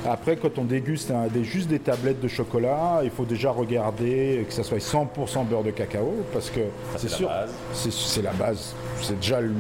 après, 0.06 0.36
quand 0.36 0.58
on 0.58 0.64
déguste 0.64 1.12
des, 1.32 1.42
juste 1.42 1.68
des 1.68 1.80
tablettes 1.80 2.20
de 2.20 2.28
chocolat, 2.28 3.00
il 3.02 3.10
faut 3.10 3.24
déjà 3.24 3.50
regarder 3.50 4.44
que 4.46 4.54
ça 4.54 4.62
soit 4.62 4.78
100% 4.78 5.44
beurre 5.46 5.64
de 5.64 5.72
cacao, 5.72 6.14
parce 6.32 6.50
que 6.50 6.60
c'est 6.96 7.10
sûr, 7.10 7.30
c'est 7.72 8.22
la 8.22 8.32
base. 8.32 8.74
C'est 9.02 9.18
déjà 9.18 9.40
le, 9.40 9.52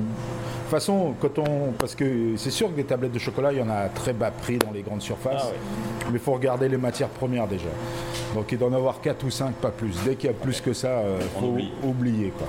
toute 0.68 0.80
façon, 0.80 1.14
quand 1.18 1.38
on, 1.38 1.72
parce 1.78 1.94
que 1.94 2.36
c'est 2.36 2.50
sûr 2.50 2.68
que 2.68 2.74
des 2.74 2.84
tablettes 2.84 3.12
de 3.12 3.18
chocolat, 3.18 3.52
il 3.52 3.58
y 3.58 3.62
en 3.62 3.70
a 3.70 3.74
à 3.74 3.88
très 3.88 4.12
bas 4.12 4.30
prix 4.30 4.58
dans 4.58 4.70
les 4.70 4.82
grandes 4.82 5.00
surfaces, 5.00 5.46
ah 5.46 6.04
mais 6.08 6.14
il 6.14 6.18
faut 6.18 6.34
regarder 6.34 6.68
les 6.68 6.76
matières 6.76 7.08
premières 7.08 7.46
déjà. 7.46 7.70
Donc 8.34 8.52
il 8.52 8.58
doit 8.58 8.68
en 8.68 8.74
avoir 8.74 9.00
4 9.00 9.24
ou 9.24 9.30
5, 9.30 9.54
pas 9.54 9.70
plus. 9.70 9.94
Dès 10.04 10.16
qu'il 10.16 10.28
y 10.28 10.32
a 10.32 10.36
plus 10.36 10.60
que 10.60 10.74
ça, 10.74 11.00
il 11.02 11.06
euh, 11.06 11.20
faut 11.40 11.88
oublier. 11.88 12.34
Quoi. 12.36 12.46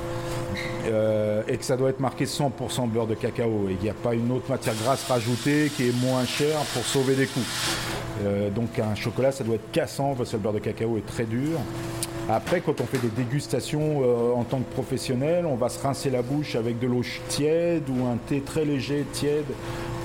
Euh, 0.88 1.44
et 1.48 1.58
que 1.58 1.64
ça 1.64 1.78
doit 1.78 1.90
être 1.92 2.02
marqué 2.02 2.26
100% 2.26 2.90
beurre 2.90 3.08
de 3.08 3.16
cacao 3.16 3.68
et 3.70 3.76
qu'il 3.76 3.84
n'y 3.84 3.90
a 3.90 3.94
pas 3.94 4.14
une 4.14 4.32
autre 4.32 4.50
matière 4.50 4.76
grasse 4.76 5.06
rajoutée 5.08 5.72
qui 5.76 5.88
est 5.88 6.02
moins 6.02 6.26
chère 6.26 6.60
pour 6.74 6.84
sauver 6.84 7.16
des 7.16 7.28
coûts. 7.28 7.40
Euh, 8.26 8.50
donc 8.50 8.80
un 8.80 8.96
chocolat, 8.96 9.32
ça 9.32 9.46
doit 9.46 9.56
être 9.56 9.72
cassant 9.72 10.14
parce 10.18 10.32
que 10.32 10.36
le 10.36 10.42
beurre 10.42 10.54
de 10.54 10.60
cacao 10.60 10.98
est 10.98 11.06
très 11.06 11.24
dur. 11.24 11.58
Après, 12.32 12.62
quand 12.62 12.80
on 12.80 12.86
fait 12.86 13.00
des 13.00 13.10
dégustations 13.10 14.04
euh, 14.04 14.34
en 14.36 14.44
tant 14.44 14.60
que 14.60 14.72
professionnel, 14.72 15.48
on 15.48 15.56
va 15.56 15.68
se 15.68 15.80
rincer 15.80 16.12
la 16.12 16.22
bouche 16.22 16.56
avec 16.56 16.78
de 16.78 16.86
l'eau 16.86 17.02
tiède 17.28 17.90
ou 17.90 18.06
un 18.06 18.18
thé 18.18 18.42
très 18.42 18.66
léger, 18.66 19.04
tiède, 19.14 19.48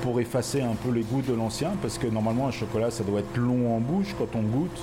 pour 0.00 0.18
effacer 0.20 0.62
un 0.62 0.74
peu 0.74 0.90
les 0.90 1.02
goûts 1.02 1.20
de 1.20 1.34
l'ancien, 1.34 1.72
parce 1.82 1.98
que 1.98 2.06
normalement 2.06 2.48
un 2.48 2.50
chocolat, 2.50 2.90
ça 2.90 3.04
doit 3.04 3.20
être 3.20 3.36
long 3.36 3.76
en 3.76 3.78
bouche 3.80 4.14
quand 4.16 4.38
on 4.38 4.40
goûte. 4.42 4.80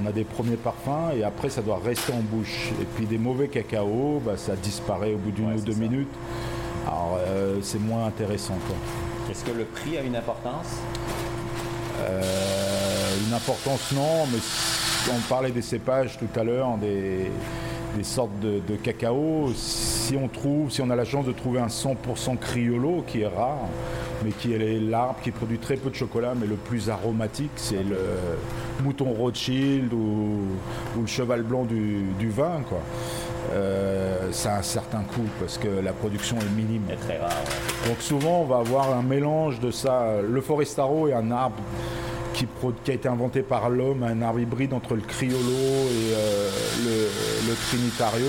On 0.00 0.06
a 0.06 0.12
des 0.12 0.22
premiers 0.22 0.56
parfums 0.56 1.16
et 1.16 1.24
après 1.24 1.50
ça 1.50 1.62
doit 1.62 1.80
rester 1.84 2.12
en 2.12 2.20
bouche. 2.20 2.70
Et 2.80 2.84
puis 2.84 3.06
des 3.06 3.18
mauvais 3.18 3.48
cacao, 3.48 4.22
bah, 4.24 4.36
ça 4.36 4.54
disparaît 4.54 5.14
au 5.14 5.18
bout 5.18 5.32
d'une 5.32 5.52
ou 5.54 5.60
deux 5.60 5.74
minutes. 5.74 6.14
Alors 6.86 7.18
euh, 7.26 7.58
c'est 7.60 7.80
moins 7.80 8.06
intéressant. 8.06 8.54
Est-ce 9.28 9.44
que 9.44 9.50
le 9.50 9.64
prix 9.64 9.98
a 9.98 10.02
une 10.02 10.14
importance? 10.14 10.76
Euh, 12.00 12.22
Une 13.26 13.34
importance 13.34 13.90
non, 13.92 14.26
mais 14.32 14.38
on 15.14 15.20
parlait 15.28 15.50
des 15.50 15.62
cépages 15.62 16.18
tout 16.18 16.38
à 16.38 16.44
l'heure, 16.44 16.76
des, 16.78 17.30
sortes 18.02 18.38
de, 18.40 18.76
cacao. 18.76 19.50
Si 19.54 20.16
on 20.16 20.28
trouve, 20.28 20.70
si 20.70 20.80
on 20.82 20.90
a 20.90 20.96
la 20.96 21.04
chance 21.04 21.26
de 21.26 21.32
trouver 21.32 21.60
un 21.60 21.66
100% 21.66 22.38
criollo 22.38 23.04
qui 23.06 23.22
est 23.22 23.26
rare, 23.26 23.66
mais 24.24 24.30
qui 24.30 24.52
est 24.52 24.80
l'arbre 24.80 25.18
qui 25.22 25.30
produit 25.30 25.58
très 25.58 25.76
peu 25.76 25.90
de 25.90 25.94
chocolat, 25.94 26.34
mais 26.38 26.46
le 26.46 26.56
plus 26.56 26.90
aromatique, 26.90 27.50
c'est 27.56 27.82
le 27.82 27.98
mouton 28.82 29.12
Rothschild 29.12 29.92
ou, 29.92 30.40
le 31.00 31.06
cheval 31.06 31.42
blanc 31.42 31.64
du, 31.64 32.30
vin, 32.30 32.60
quoi. 32.68 32.80
Euh, 33.52 34.30
ça 34.30 34.54
a 34.54 34.58
un 34.58 34.62
certain 34.62 35.00
coût 35.00 35.26
parce 35.40 35.56
que 35.56 35.68
la 35.68 35.92
production 35.92 36.36
est 36.36 36.56
minime. 36.56 36.82
C'est 36.88 36.96
très 36.96 37.18
rare. 37.18 37.30
Donc 37.86 37.96
souvent 38.00 38.42
on 38.42 38.44
va 38.44 38.58
avoir 38.58 38.92
un 38.92 39.02
mélange 39.02 39.58
de 39.60 39.70
ça. 39.70 40.16
Le 40.22 40.40
forestaro 40.42 41.08
est 41.08 41.14
un 41.14 41.30
arbre 41.30 41.56
qui, 42.84 42.90
a 42.90 42.94
été 42.94 43.08
inventé 43.08 43.42
par 43.42 43.70
l'homme, 43.70 44.02
un 44.02 44.22
arbre 44.22 44.40
hybride 44.40 44.72
entre 44.72 44.94
le 44.94 45.00
criollo 45.00 45.38
et 45.38 46.14
euh, 46.14 46.50
le, 47.46 47.54
trinitario. 47.54 48.28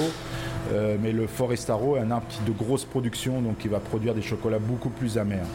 Euh, 0.72 0.98
mais 1.02 1.12
le 1.12 1.26
forestaro 1.26 1.98
est 1.98 2.02
un 2.02 2.12
arbre 2.12 2.28
de 2.46 2.52
grosse 2.52 2.86
production, 2.86 3.42
donc 3.42 3.58
qui 3.58 3.68
va 3.68 3.80
produire 3.80 4.14
des 4.14 4.22
chocolats 4.22 4.60
beaucoup 4.60 4.90
plus 4.90 5.18
amers, 5.18 5.46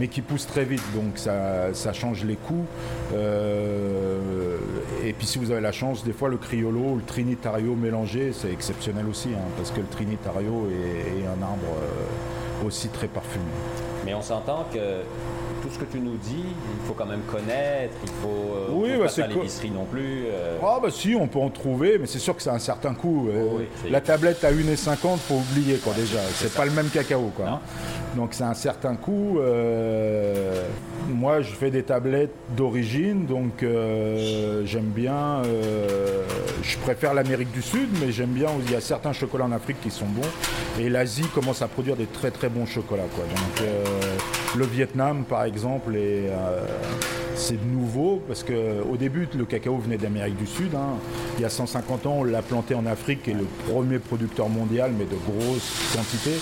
mais 0.00 0.08
qui 0.08 0.22
pousse 0.22 0.46
très 0.46 0.64
vite, 0.64 0.82
donc 0.94 1.18
ça, 1.18 1.92
change 1.92 2.24
les 2.24 2.36
coûts. 2.36 2.64
Euh, 3.14 4.58
et 5.04 5.12
puis 5.12 5.26
si 5.26 5.38
vous 5.38 5.50
avez 5.50 5.60
la 5.60 5.72
chance, 5.72 6.04
des 6.04 6.12
fois 6.12 6.28
le 6.28 6.36
criollo 6.36 6.80
ou 6.80 6.96
le 6.96 7.02
trinitario 7.02 7.76
mélangé, 7.76 8.32
c'est 8.32 8.50
exceptionnel 8.50 9.06
aussi, 9.08 9.28
hein, 9.34 9.46
parce 9.56 9.70
que 9.70 9.80
le 9.80 9.86
trinitario 9.86 10.68
est 10.70 11.26
un 11.26 11.42
arbre 11.42 11.76
aussi 12.64 12.88
très 12.88 13.08
parfumé. 13.08 13.44
Mais 14.04 14.14
on 14.14 14.22
s'entend 14.22 14.66
que 14.72 15.02
tout 15.66 15.74
ce 15.74 15.78
que 15.78 15.90
tu 15.90 15.98
nous 15.98 16.16
dis, 16.16 16.44
il 16.44 16.86
faut 16.86 16.94
quand 16.94 17.06
même 17.06 17.22
connaître, 17.22 17.94
il 18.02 18.08
faut. 18.22 18.54
Euh, 18.54 18.68
oui, 18.70 18.90
bah, 18.98 19.08
c'est 19.08 19.26
l'épicerie 19.26 19.70
non 19.70 19.84
plus. 19.84 20.26
Euh. 20.26 20.58
Ah, 20.62 20.78
bah 20.80 20.88
si, 20.90 21.16
on 21.18 21.26
peut 21.26 21.38
en 21.38 21.50
trouver, 21.50 21.98
mais 21.98 22.06
c'est 22.06 22.18
sûr 22.18 22.36
que 22.36 22.42
c'est 22.42 22.50
un 22.50 22.58
certain 22.58 22.94
coût. 22.94 23.28
Euh, 23.28 23.64
la 23.90 24.00
tablette 24.00 24.44
à 24.44 24.52
1,50, 24.52 25.18
faut 25.18 25.34
oublier, 25.34 25.76
quoi, 25.76 25.92
déjà. 25.94 26.18
C'est 26.34 26.54
pas 26.54 26.64
le 26.64 26.70
même 26.70 26.88
cacao, 26.88 27.32
quoi. 27.36 27.60
Donc 28.14 28.30
c'est 28.32 28.44
un 28.44 28.54
certain 28.54 28.94
coût. 28.94 29.40
moi, 31.08 31.40
je 31.42 31.52
fais 31.52 31.70
des 31.70 31.82
tablettes 31.82 32.34
d'origine, 32.56 33.26
donc 33.26 33.64
j'aime 34.64 34.92
bien. 34.94 35.42
je 36.62 36.78
préfère 36.78 37.14
l'Amérique 37.14 37.50
du 37.50 37.62
Sud, 37.62 37.88
mais 38.00 38.12
j'aime 38.12 38.30
bien. 38.30 38.48
Il 38.66 38.72
y 38.72 38.76
a 38.76 38.80
certains 38.80 39.12
chocolats 39.12 39.46
en 39.46 39.52
Afrique 39.52 39.80
qui 39.82 39.90
sont 39.90 40.06
bons. 40.06 40.28
Et 40.78 40.88
l'Asie 40.88 41.26
commence 41.34 41.62
à 41.62 41.68
produire 41.68 41.96
des 41.96 42.06
très 42.06 42.30
très 42.30 42.48
bons 42.48 42.66
chocolats, 42.66 43.08
quoi. 43.14 43.24
Donc 43.24 43.68
le 44.54 44.64
Vietnam, 44.64 45.24
par 45.24 45.44
exemple, 45.44 45.92
euh, 45.94 46.66
c'est 47.34 47.62
nouveau 47.64 48.22
parce 48.26 48.42
qu'au 48.42 48.96
début, 48.96 49.28
le 49.36 49.44
cacao 49.44 49.76
venait 49.78 49.98
d'Amérique 49.98 50.36
du 50.36 50.46
Sud. 50.46 50.74
Hein. 50.74 50.98
Il 51.36 51.42
y 51.42 51.44
a 51.44 51.50
150 51.50 52.06
ans, 52.06 52.16
on 52.18 52.24
l'a 52.24 52.42
planté 52.42 52.74
en 52.74 52.86
Afrique 52.86 53.28
et 53.28 53.34
le 53.34 53.46
premier 53.68 53.98
producteur 53.98 54.48
mondial, 54.48 54.92
mais 54.96 55.04
de 55.04 55.16
grosses 55.16 55.94
quantités. 55.94 56.38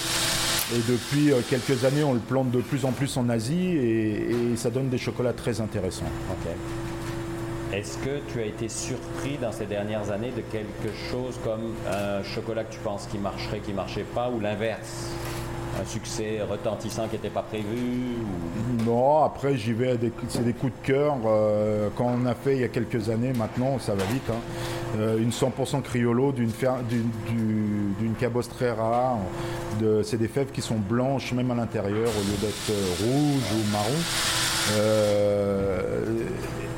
Et 0.74 0.80
depuis 0.90 1.32
euh, 1.32 1.40
quelques 1.48 1.84
années, 1.84 2.04
on 2.04 2.14
le 2.14 2.20
plante 2.20 2.50
de 2.50 2.60
plus 2.60 2.84
en 2.84 2.92
plus 2.92 3.16
en 3.16 3.28
Asie 3.28 3.76
et, 3.76 4.56
ça 4.56 4.70
donne 4.70 4.88
des 4.88 4.98
chocolats 4.98 5.32
très 5.32 5.60
intéressants. 5.60 6.04
Est-ce 7.72 7.98
que 7.98 8.20
tu 8.32 8.40
as 8.40 8.46
été 8.46 8.68
surpris 8.68 9.36
dans 9.40 9.50
ces 9.50 9.66
dernières 9.66 10.10
années 10.10 10.30
de 10.30 10.42
quelque 10.42 10.94
chose 11.10 11.38
comme 11.42 11.74
un 11.90 12.22
chocolat 12.22 12.64
que 12.64 12.72
tu 12.72 12.78
penses 12.78 13.06
qui 13.10 13.18
marcherait, 13.18 13.58
qui 13.58 13.72
ne 13.72 13.76
marchait 13.76 14.06
pas, 14.14 14.30
ou 14.30 14.38
l'inverse? 14.38 15.10
Un 15.80 15.84
succès 15.84 16.40
retentissant 16.48 17.06
qui 17.06 17.16
n'était 17.16 17.30
pas 17.30 17.42
prévu 17.42 18.16
Non, 18.86 19.24
après 19.24 19.56
j'y 19.56 19.72
vais, 19.72 19.98
c'est 20.28 20.44
des 20.44 20.52
coups 20.52 20.72
de 20.82 20.86
cœur. 20.86 21.16
Euh, 21.26 21.88
quand 21.96 22.06
on 22.06 22.26
a 22.26 22.34
fait 22.34 22.56
il 22.56 22.60
y 22.60 22.64
a 22.64 22.68
quelques 22.68 23.08
années, 23.10 23.32
maintenant 23.32 23.78
ça 23.78 23.94
va 23.94 24.04
vite, 24.04 24.28
hein. 24.30 24.98
euh, 24.98 25.18
une 25.18 25.30
100% 25.30 25.82
criollo 25.82 26.32
d'une, 26.32 26.50
d'une, 27.28 28.14
cabosse 28.18 28.48
très 28.48 28.72
rare. 28.72 29.18
c'est 30.02 30.18
des 30.18 30.28
fèves 30.28 30.52
qui 30.52 30.62
sont 30.62 30.76
blanches 30.78 31.32
même 31.32 31.50
à 31.50 31.54
l'intérieur 31.54 32.08
au 32.08 32.22
lieu 32.30 32.36
d'être 32.40 32.72
rouges 33.00 33.52
ou 33.52 33.72
marron. 33.72 34.00
Euh, 34.72 36.03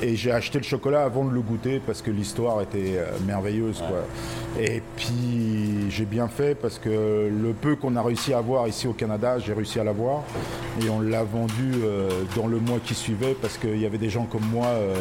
Et 0.02 0.14
j'ai 0.14 0.30
acheté 0.30 0.58
le 0.58 0.64
chocolat 0.64 1.04
avant 1.04 1.24
de 1.24 1.30
le 1.32 1.40
goûter 1.40 1.80
parce 1.84 2.02
que 2.02 2.10
l'histoire 2.10 2.60
était 2.60 2.96
euh, 2.98 3.06
merveilleuse. 3.26 3.78
Quoi. 3.78 4.04
Et 4.62 4.82
puis 4.96 5.86
j'ai 5.90 6.04
bien 6.04 6.28
fait 6.28 6.54
parce 6.54 6.78
que 6.78 6.88
le 7.30 7.52
peu 7.58 7.76
qu'on 7.76 7.96
a 7.96 8.02
réussi 8.02 8.34
à 8.34 8.38
avoir 8.38 8.68
ici 8.68 8.86
au 8.86 8.92
Canada, 8.92 9.38
j'ai 9.38 9.54
réussi 9.54 9.80
à 9.80 9.84
l'avoir. 9.84 10.22
Et 10.82 10.90
on 10.90 11.00
l'a 11.00 11.22
vendu 11.24 11.72
euh, 11.82 12.10
dans 12.36 12.46
le 12.46 12.58
mois 12.58 12.78
qui 12.84 12.94
suivait 12.94 13.34
parce 13.40 13.56
qu'il 13.56 13.80
y 13.80 13.86
avait 13.86 13.96
des 13.98 14.10
gens 14.10 14.24
comme 14.24 14.44
moi 14.52 14.66
euh, 14.66 14.94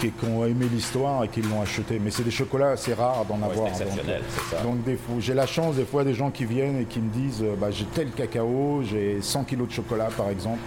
qui, 0.00 0.10
qui 0.10 0.24
ont 0.26 0.44
aimé 0.46 0.66
l'histoire 0.72 1.24
et 1.24 1.28
qui 1.28 1.42
l'ont 1.42 1.60
acheté. 1.60 2.00
Mais 2.02 2.10
c'est 2.10 2.24
des 2.24 2.30
chocolats 2.30 2.70
assez 2.70 2.94
rares 2.94 3.26
d'en 3.26 3.36
Ouais, 3.38 3.52
avoir. 3.52 3.68
c'est 3.74 3.82
exceptionnel, 3.84 4.20
donc, 4.22 4.30
c'est 4.50 4.56
ça. 4.56 4.62
donc 4.62 4.82
des 4.84 4.96
fois- 4.96 5.16
j'ai 5.20 5.34
la 5.34 5.46
chance 5.46 5.76
des 5.76 5.84
fois 5.84 6.04
des 6.04 6.14
gens 6.14 6.30
qui 6.30 6.46
viennent 6.46 6.80
et 6.80 6.84
qui 6.84 7.00
me 7.00 7.10
disent 7.10 7.44
bah, 7.60 7.70
j'ai 7.70 7.84
tel 7.84 8.10
cacao, 8.12 8.82
j'ai 8.82 9.18
100 9.20 9.44
kilos 9.44 9.68
de 9.68 9.72
chocolat 9.74 10.08
par 10.16 10.30
exemple. 10.30 10.58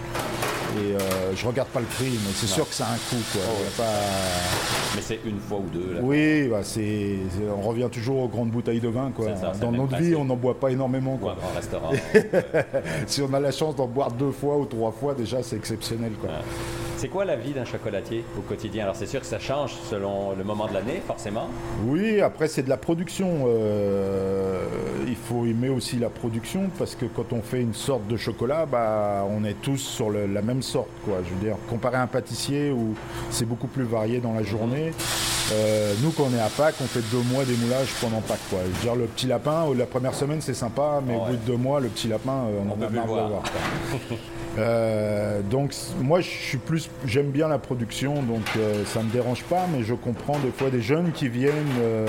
Et 0.78 0.94
euh, 0.94 0.98
je 1.34 1.46
regarde 1.46 1.68
pas 1.70 1.80
le 1.80 1.86
prix, 1.86 2.10
mais 2.24 2.30
c'est 2.34 2.46
sûr 2.46 2.68
que 2.68 2.74
ça 2.74 2.86
a 2.86 2.92
un 2.92 2.96
coût. 3.10 3.22
Quoi. 3.32 3.40
Oh, 3.48 3.64
pas- 3.76 3.82
Mais 4.94 5.02
c'est 5.02 5.18
une 5.24 5.38
fois 5.40 5.58
ou 5.58 5.68
deux. 5.68 5.94
Là. 5.94 6.00
Oui, 6.02 6.48
bah, 6.48 6.60
c'est, 6.62 7.16
on 7.56 7.60
revient 7.68 7.88
toujours 7.90 8.18
aux 8.22 8.28
grandes 8.28 8.50
bouteilles 8.50 8.80
de 8.80 8.88
vin. 8.88 9.10
Quoi. 9.14 9.36
Ça, 9.36 9.52
Dans 9.60 9.72
notre 9.72 9.96
vie, 9.96 10.14
on 10.14 10.24
n'en 10.24 10.36
boit 10.36 10.58
pas 10.58 10.70
énormément. 10.70 11.16
Quoi. 11.16 11.36
restaurant. 11.54 11.90
Si 13.06 13.20
on 13.22 13.32
a 13.34 13.40
la 13.40 13.50
chance 13.52 13.74
d'en 13.76 13.86
boire 13.86 14.10
deux 14.12 14.30
fois 14.30 14.56
ou 14.58 14.64
trois 14.66 14.92
fois, 14.92 15.14
déjà, 15.14 15.42
c'est 15.42 15.56
exceptionnel. 15.56 16.12
Quoi. 16.20 16.30
C'est 17.00 17.08
quoi 17.08 17.24
la 17.24 17.36
vie 17.36 17.52
d'un 17.52 17.64
chocolatier 17.64 18.22
au 18.38 18.42
quotidien? 18.42 18.82
Alors 18.84 18.94
c'est 18.94 19.06
sûr 19.06 19.20
que 19.20 19.26
ça 19.26 19.38
change 19.38 19.72
selon 19.88 20.32
le 20.36 20.44
moment 20.44 20.66
de 20.66 20.74
l'année, 20.74 21.00
forcément. 21.06 21.48
Oui, 21.86 22.20
après 22.20 22.46
c'est 22.46 22.62
de 22.62 22.68
la 22.68 22.76
production. 22.76 23.44
Euh, 23.46 24.62
il 25.08 25.16
faut 25.16 25.46
aimer 25.46 25.70
aussi 25.70 25.96
la 25.96 26.10
production 26.10 26.70
parce 26.78 26.94
que 26.94 27.06
quand 27.06 27.32
on 27.32 27.40
fait 27.40 27.62
une 27.62 27.72
sorte 27.72 28.06
de 28.06 28.18
chocolat, 28.18 28.66
bah, 28.66 29.24
on 29.30 29.44
est 29.44 29.54
tous 29.62 29.78
sur 29.78 30.10
le- 30.10 30.26
la 30.26 30.42
même 30.42 30.60
sorte. 30.60 30.90
Quoi. 31.06 31.14
Je 31.24 31.30
veux 31.34 31.40
dire, 31.40 31.56
comparé 31.70 31.96
à 31.96 32.02
un 32.02 32.06
pâtissier 32.06 32.70
où 32.70 32.94
c'est 33.30 33.46
beaucoup 33.46 33.66
plus 33.68 33.84
varié 33.84 34.18
dans 34.18 34.34
la 34.34 34.42
journée. 34.42 34.92
euh, 35.52 35.94
nous, 36.02 36.10
quand 36.10 36.24
on 36.30 36.36
est 36.36 36.40
à 36.40 36.48
Pâques, 36.48 36.76
on 36.82 36.86
fait 36.86 37.00
deux 37.10 37.22
mois 37.32 37.44
d'émoulage 37.44 37.88
pendant 38.00 38.20
Pâques. 38.20 38.38
Quoi. 38.50 38.58
Je 38.66 38.76
veux 38.76 38.82
dire, 38.82 38.94
le 38.94 39.06
petit 39.06 39.26
lapin, 39.26 39.64
la 39.76 39.86
première 39.86 40.14
semaine, 40.14 40.40
c'est 40.42 40.54
sympa, 40.54 41.00
mais 41.06 41.16
au 41.16 41.20
bout 41.24 41.32
de 41.32 41.46
deux 41.46 41.56
mois, 41.56 41.80
le 41.80 41.88
petit 41.88 42.08
lapin, 42.08 42.44
euh, 42.50 42.60
on, 42.68 42.70
On 42.70 42.84
en 42.84 42.86
a 42.86 42.90
marre 42.90 43.06
de 43.06 43.10
voir. 43.10 43.42
Euh, 44.58 45.42
donc 45.42 45.72
moi 46.00 46.20
je 46.20 46.28
suis 46.28 46.58
plus 46.58 46.90
j'aime 47.06 47.30
bien 47.30 47.46
la 47.46 47.58
production 47.58 48.14
donc 48.14 48.42
euh, 48.56 48.84
ça 48.84 49.00
me 49.00 49.08
dérange 49.08 49.44
pas 49.44 49.66
mais 49.72 49.84
je 49.84 49.94
comprends 49.94 50.38
des 50.40 50.50
fois 50.50 50.70
des 50.70 50.82
jeunes 50.82 51.12
qui 51.12 51.28
viennent 51.28 51.54
euh, 51.80 52.06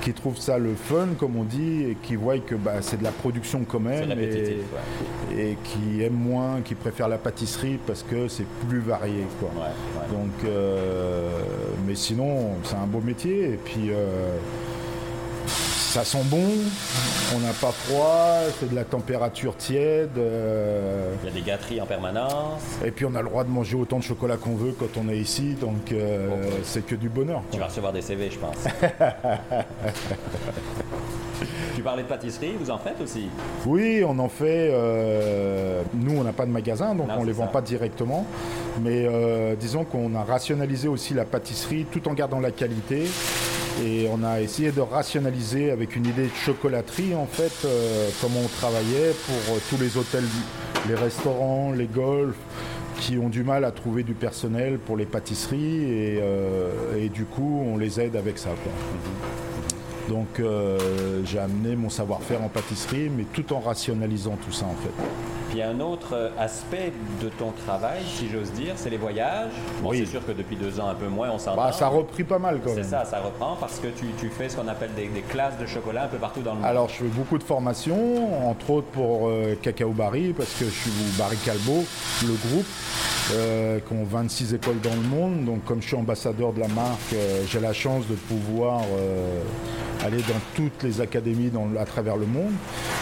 qui 0.00 0.12
trouvent 0.12 0.38
ça 0.38 0.56
le 0.56 0.74
fun 0.76 1.08
comme 1.18 1.36
on 1.36 1.42
dit 1.42 1.82
et 1.82 1.96
qui 2.00 2.14
voient 2.14 2.38
que 2.38 2.54
bah, 2.54 2.74
c'est 2.80 2.98
de 2.98 3.02
la 3.02 3.10
production 3.10 3.64
quand 3.66 3.80
même 3.80 4.12
et, 4.12 4.14
ouais. 4.14 5.36
et 5.36 5.58
qui 5.64 6.02
aiment 6.02 6.12
moins 6.12 6.60
qui 6.64 6.76
préfèrent 6.76 7.08
la 7.08 7.18
pâtisserie 7.18 7.80
parce 7.84 8.04
que 8.04 8.28
c'est 8.28 8.46
plus 8.68 8.78
varié 8.78 9.24
quoi. 9.40 9.50
Ouais, 9.56 9.62
ouais. 9.64 10.16
Donc 10.16 10.44
euh, 10.44 11.28
mais 11.88 11.96
sinon 11.96 12.52
c'est 12.62 12.76
un 12.76 12.86
beau 12.86 13.00
métier 13.00 13.54
et 13.54 13.58
puis 13.64 13.90
ça 15.90 16.04
sent 16.04 16.22
bon, 16.26 16.44
on 17.34 17.38
n'a 17.40 17.52
pas 17.52 17.72
froid, 17.72 18.36
c'est 18.60 18.70
de 18.70 18.76
la 18.76 18.84
température 18.84 19.56
tiède. 19.56 20.10
euh, 20.18 21.12
Il 21.24 21.28
y 21.28 21.32
a 21.32 21.34
des 21.34 21.42
gâteries 21.42 21.80
en 21.80 21.86
permanence. 21.86 22.62
et 22.84 22.92
puis 22.92 23.04
on 23.06 23.14
a 23.16 23.22
le 23.22 23.28
droit 23.28 23.42
de 23.42 23.48
manger 23.50 23.74
autant 23.76 23.98
de 23.98 24.04
chocolat 24.04 24.36
qu'on 24.36 24.54
veut 24.54 24.72
quand 24.78 24.96
on 24.96 25.08
est 25.08 25.18
ici, 25.18 25.54
donc 25.60 25.90
euh, 25.90 26.28
c'est 26.62 26.86
que 26.86 26.94
du 26.94 27.08
bonheur. 27.08 27.42
Tu 27.50 27.58
vas 27.58 27.66
recevoir 27.66 27.92
des 27.92 28.02
CV, 28.02 28.30
je 28.30 28.38
pense. 28.38 28.54
tu 31.74 31.82
parlais 31.82 32.04
de 32.04 32.08
pâtisserie, 32.08 32.54
vous 32.58 32.70
en 32.70 32.78
faites 32.78 33.00
aussi? 33.00 33.26
Oui, 33.66 34.04
on 34.06 34.16
en 34.20 34.28
fait. 34.28 34.70
euh, 34.72 35.82
nous, 35.94 36.20
on 36.20 36.22
n'a 36.22 36.32
pas 36.32 36.46
de 36.46 36.52
magasin, 36.52 36.94
donc 36.94 37.08
Non, 37.08 37.14
on 37.16 37.20
c'est 37.22 37.26
les 37.26 37.32
vend 37.32 37.46
ça. 37.46 37.50
pas 37.52 37.62
directement. 37.62 38.26
Mais 38.80 39.08
disons 39.58 39.84
qu'on 39.84 40.14
a 40.14 40.22
rationalisé 40.22 40.86
aussi 40.88 41.12
la 41.14 41.24
pâtisserie 41.24 41.84
tout 41.90 42.06
en 42.08 42.14
gardant 42.14 42.38
la 42.40 42.52
qualité. 42.52 43.06
Et 43.82 44.08
on 44.12 44.22
a 44.22 44.40
essayé 44.40 44.72
de 44.72 44.80
rationaliser 44.80 45.70
avec 45.70 45.96
une 45.96 46.04
idée 46.06 46.24
de 46.24 46.34
chocolaterie, 46.34 47.14
en 47.14 47.26
fait, 47.26 47.64
euh, 47.64 48.10
comment 48.20 48.40
on 48.44 48.48
travaillait 48.48 49.14
pour 49.26 49.54
euh, 49.54 49.58
tous 49.70 49.78
les 49.78 49.96
hôtels, 49.96 50.24
les 50.86 50.94
restaurants, 50.94 51.72
les 51.72 51.86
golfs, 51.86 52.36
qui 52.98 53.16
ont 53.16 53.30
du 53.30 53.42
mal 53.42 53.64
à 53.64 53.70
trouver 53.70 54.02
du 54.02 54.12
personnel 54.12 54.78
pour 54.78 54.98
les 54.98 55.06
pâtisseries. 55.06 55.84
Et, 55.84 56.18
euh, 56.20 57.08
du 57.08 57.24
coup, 57.24 57.64
on 57.66 57.78
les 57.78 58.00
aide 58.00 58.16
avec 58.16 58.38
ça. 58.38 58.50
Donc 60.08 60.42
j'ai 61.24 61.38
amené 61.38 61.76
mon 61.76 61.88
savoir-faire 61.88 62.42
en 62.42 62.48
pâtisserie, 62.48 63.08
mais 63.16 63.24
tout 63.32 63.52
en 63.52 63.60
rationalisant 63.60 64.36
tout 64.44 64.52
ça 64.52 64.66
en 64.66 64.74
fait. 64.74 65.39
Puis 65.50 65.62
un 65.62 65.80
autre 65.80 66.10
euh, 66.14 66.28
aspect 66.38 66.92
de 67.20 67.28
ton 67.28 67.50
travail, 67.66 68.00
si 68.06 68.28
j'ose 68.28 68.52
dire, 68.52 68.74
c'est 68.76 68.88
les 68.90 68.96
voyages. 68.96 69.50
Bon, 69.82 69.90
Oui. 69.90 69.98
c'est 69.98 70.10
sûr 70.12 70.24
que 70.24 70.30
depuis 70.32 70.54
deux 70.56 70.78
ans, 70.78 70.88
un 70.88 70.94
peu 70.94 71.08
moins, 71.08 71.30
on 71.32 71.38
s'entend. 71.38 71.56
Bah, 71.56 71.72
ça 71.72 71.86
a 71.86 71.88
repris 71.88 72.22
pas 72.22 72.38
mal 72.38 72.60
quand 72.62 72.70
C'est 72.70 72.82
même. 72.82 72.84
ça, 72.90 73.04
ça 73.04 73.18
reprend 73.20 73.56
parce 73.58 73.80
que 73.80 73.88
tu, 73.88 74.06
tu 74.18 74.28
fais 74.28 74.48
ce 74.48 74.56
qu'on 74.56 74.68
appelle 74.68 74.94
des, 74.94 75.08
des 75.08 75.22
classes 75.22 75.58
de 75.58 75.66
chocolat 75.66 76.04
un 76.04 76.08
peu 76.08 76.18
partout 76.18 76.40
dans 76.40 76.52
le 76.52 76.58
monde. 76.60 76.66
Alors 76.66 76.88
je 76.88 76.94
fais 76.94 77.04
beaucoup 77.04 77.36
de 77.36 77.42
formations, 77.42 78.48
entre 78.48 78.70
autres 78.70 78.86
pour 78.88 79.28
euh, 79.28 79.56
Cacao 79.60 79.90
Barry, 79.90 80.32
parce 80.32 80.52
que 80.54 80.66
je 80.66 80.70
suis 80.70 80.90
Barry 81.18 81.36
Calbo, 81.44 81.84
le 82.22 82.48
groupe, 82.48 82.66
euh, 83.32 83.80
qui 83.80 83.92
ont 83.92 84.04
26 84.04 84.54
écoles 84.54 84.80
dans 84.80 84.94
le 84.94 85.02
monde. 85.08 85.44
Donc 85.44 85.64
comme 85.64 85.82
je 85.82 85.88
suis 85.88 85.96
ambassadeur 85.96 86.52
de 86.52 86.60
la 86.60 86.68
marque, 86.68 87.12
euh, 87.14 87.42
j'ai 87.48 87.58
la 87.60 87.72
chance 87.72 88.06
de 88.06 88.14
pouvoir 88.14 88.82
aller 90.04 90.18
dans 90.18 90.40
toutes 90.54 90.82
les 90.82 91.00
académies 91.00 91.50
dans 91.50 91.68
à 91.78 91.84
travers 91.84 92.16
le 92.16 92.26
monde. 92.26 92.52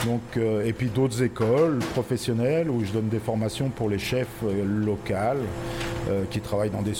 Donc, 0.04 0.20
euh, 0.36 0.64
et 0.64 0.72
puis 0.72 0.88
d'autres 0.88 1.22
écoles 1.22 1.78
professionnelles 1.92 2.70
où 2.70 2.84
je 2.84 2.92
donne 2.92 3.08
des 3.08 3.18
formations 3.18 3.68
pour 3.70 3.88
les 3.88 3.98
chefs 3.98 4.26
euh, 4.44 4.64
locaux 4.64 5.14
euh, 6.08 6.24
qui 6.30 6.40
travaillent 6.40 6.70
dans 6.70 6.82
des... 6.82 6.92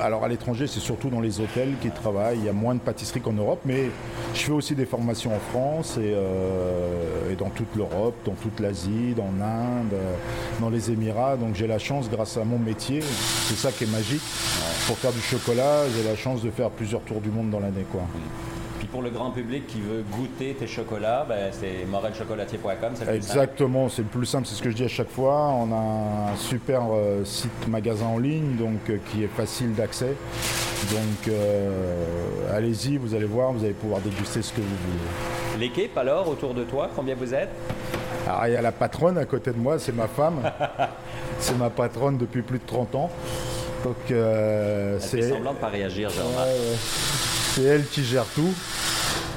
Alors 0.00 0.24
à 0.24 0.28
l'étranger, 0.28 0.66
c'est 0.66 0.80
surtout 0.80 1.10
dans 1.10 1.20
les 1.20 1.40
hôtels 1.40 1.74
qui 1.80 1.90
travaillent. 1.90 2.38
Il 2.38 2.44
y 2.44 2.48
a 2.48 2.52
moins 2.52 2.74
de 2.74 2.80
pâtisseries 2.80 3.20
qu'en 3.20 3.32
Europe, 3.32 3.60
mais 3.64 3.90
je 4.34 4.40
fais 4.40 4.52
aussi 4.52 4.74
des 4.74 4.86
formations 4.86 5.34
en 5.34 5.38
France 5.38 5.96
et, 5.96 6.12
euh, 6.14 7.32
et 7.32 7.36
dans 7.36 7.50
toute 7.50 7.74
l'Europe, 7.76 8.14
dans 8.24 8.34
toute 8.34 8.60
l'Asie, 8.60 9.14
dans 9.16 9.30
l'Inde, 9.38 9.94
dans 10.60 10.70
les 10.70 10.90
Émirats. 10.90 11.36
Donc 11.36 11.54
j'ai 11.54 11.66
la 11.66 11.78
chance, 11.78 12.08
grâce 12.10 12.36
à 12.36 12.44
mon 12.44 12.58
métier, 12.58 13.00
c'est 13.00 13.56
ça 13.56 13.72
qui 13.72 13.84
est 13.84 13.92
magique. 13.92 14.22
Pour 14.86 14.98
faire 14.98 15.12
du 15.12 15.20
chocolat, 15.20 15.84
j'ai 15.96 16.08
la 16.08 16.16
chance 16.16 16.42
de 16.42 16.50
faire 16.50 16.70
plusieurs 16.70 17.02
tours 17.02 17.20
du 17.20 17.30
monde 17.30 17.50
dans 17.50 17.60
l'année. 17.60 17.86
quoi. 17.90 18.02
Pour 18.92 19.00
le 19.00 19.08
grand 19.08 19.30
public 19.30 19.66
qui 19.66 19.80
veut 19.80 20.04
goûter 20.12 20.52
tes 20.52 20.66
chocolats, 20.66 21.24
ben, 21.26 21.50
c'est 21.50 21.86
morelchocolatier.com. 21.88 22.92
Exactement, 23.10 23.88
c'est 23.88 24.02
le 24.02 24.08
plus 24.08 24.26
simple, 24.26 24.46
c'est 24.46 24.54
ce 24.54 24.62
que 24.62 24.70
je 24.70 24.76
dis 24.76 24.84
à 24.84 24.88
chaque 24.88 25.08
fois. 25.08 25.48
On 25.48 25.72
a 25.72 26.32
un 26.32 26.36
super 26.36 26.82
euh, 26.92 27.24
site 27.24 27.66
magasin 27.68 28.04
en 28.04 28.18
ligne 28.18 28.54
donc, 28.56 28.90
euh, 28.90 28.98
qui 29.10 29.24
est 29.24 29.28
facile 29.34 29.74
d'accès. 29.74 30.14
Donc 30.90 31.28
euh, 31.28 32.04
allez-y, 32.54 32.98
vous 32.98 33.14
allez 33.14 33.24
voir, 33.24 33.52
vous 33.52 33.64
allez 33.64 33.72
pouvoir 33.72 34.00
déguster 34.00 34.42
ce 34.42 34.52
que 34.52 34.60
vous 34.60 34.66
voulez. 34.86 35.58
L'équipe 35.58 35.96
alors, 35.96 36.28
autour 36.28 36.52
de 36.52 36.64
toi, 36.64 36.90
combien 36.94 37.14
vous 37.14 37.32
êtes? 37.32 37.50
Alors 38.26 38.46
il 38.46 38.52
y 38.52 38.56
a 38.56 38.62
la 38.62 38.72
patronne 38.72 39.16
à 39.16 39.24
côté 39.24 39.52
de 39.52 39.58
moi, 39.58 39.78
c'est 39.78 39.94
ma 39.94 40.08
femme. 40.08 40.42
c'est 41.38 41.56
ma 41.56 41.70
patronne 41.70 42.18
depuis 42.18 42.42
plus 42.42 42.58
de 42.58 42.66
30 42.66 42.94
ans. 42.94 43.10
Donc 43.84 43.96
euh, 44.10 44.94
Elle 44.96 45.00
fait 45.00 45.30
semblant 45.30 45.54
de 45.54 45.58
pas 45.58 45.68
réagir, 45.68 46.08
ouais. 46.08 46.76
C'est 47.54 47.64
elle 47.64 47.84
qui 47.86 48.02
gère 48.02 48.24
tout. 48.34 48.54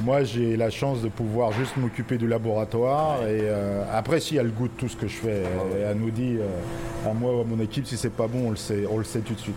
Moi, 0.03 0.23
j'ai 0.23 0.55
la 0.55 0.69
chance 0.69 1.01
de 1.01 1.09
pouvoir 1.09 1.51
juste 1.51 1.75
m'occuper 1.75 2.17
du 2.17 2.27
laboratoire. 2.27 3.23
Et 3.23 3.41
euh, 3.43 3.83
après, 3.93 4.21
si 4.21 4.37
elle 4.37 4.51
goûte 4.51 4.71
tout 4.77 4.87
ce 4.87 4.95
que 4.95 5.05
je 5.07 5.15
fais, 5.15 5.43
euh, 5.43 5.91
elle 5.91 5.97
nous 5.97 6.11
dit 6.11 6.37
euh, 6.39 7.09
à 7.09 7.13
moi 7.13 7.35
ou 7.35 7.41
à 7.41 7.43
mon 7.43 7.59
équipe 7.61 7.85
si 7.85 7.97
c'est 7.97 8.09
pas 8.13 8.27
bon, 8.27 8.47
on 8.47 8.49
le 8.51 8.55
sait, 8.55 8.85
on 8.89 8.97
le 8.97 9.03
sait 9.03 9.19
tout 9.19 9.33
de 9.33 9.39
suite. 9.39 9.55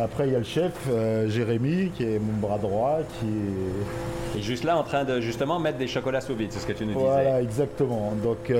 Après, 0.00 0.26
il 0.26 0.32
y 0.32 0.36
a 0.36 0.38
le 0.40 0.44
chef 0.44 0.72
euh, 0.90 1.28
Jérémy 1.28 1.90
qui 1.96 2.02
est 2.02 2.18
mon 2.18 2.32
bras 2.40 2.58
droit, 2.58 2.98
qui 3.20 3.26
est 3.26 4.40
Et 4.40 4.42
juste 4.42 4.64
là, 4.64 4.76
en 4.76 4.82
train 4.82 5.04
de 5.04 5.20
justement 5.20 5.60
mettre 5.60 5.78
des 5.78 5.86
chocolats 5.86 6.20
sous 6.20 6.34
vide, 6.34 6.50
c'est 6.50 6.58
ce 6.58 6.66
que 6.66 6.72
tu 6.72 6.84
nous 6.84 6.94
disais. 6.94 7.04
voilà, 7.04 7.40
exactement. 7.40 8.14
Donc 8.20 8.50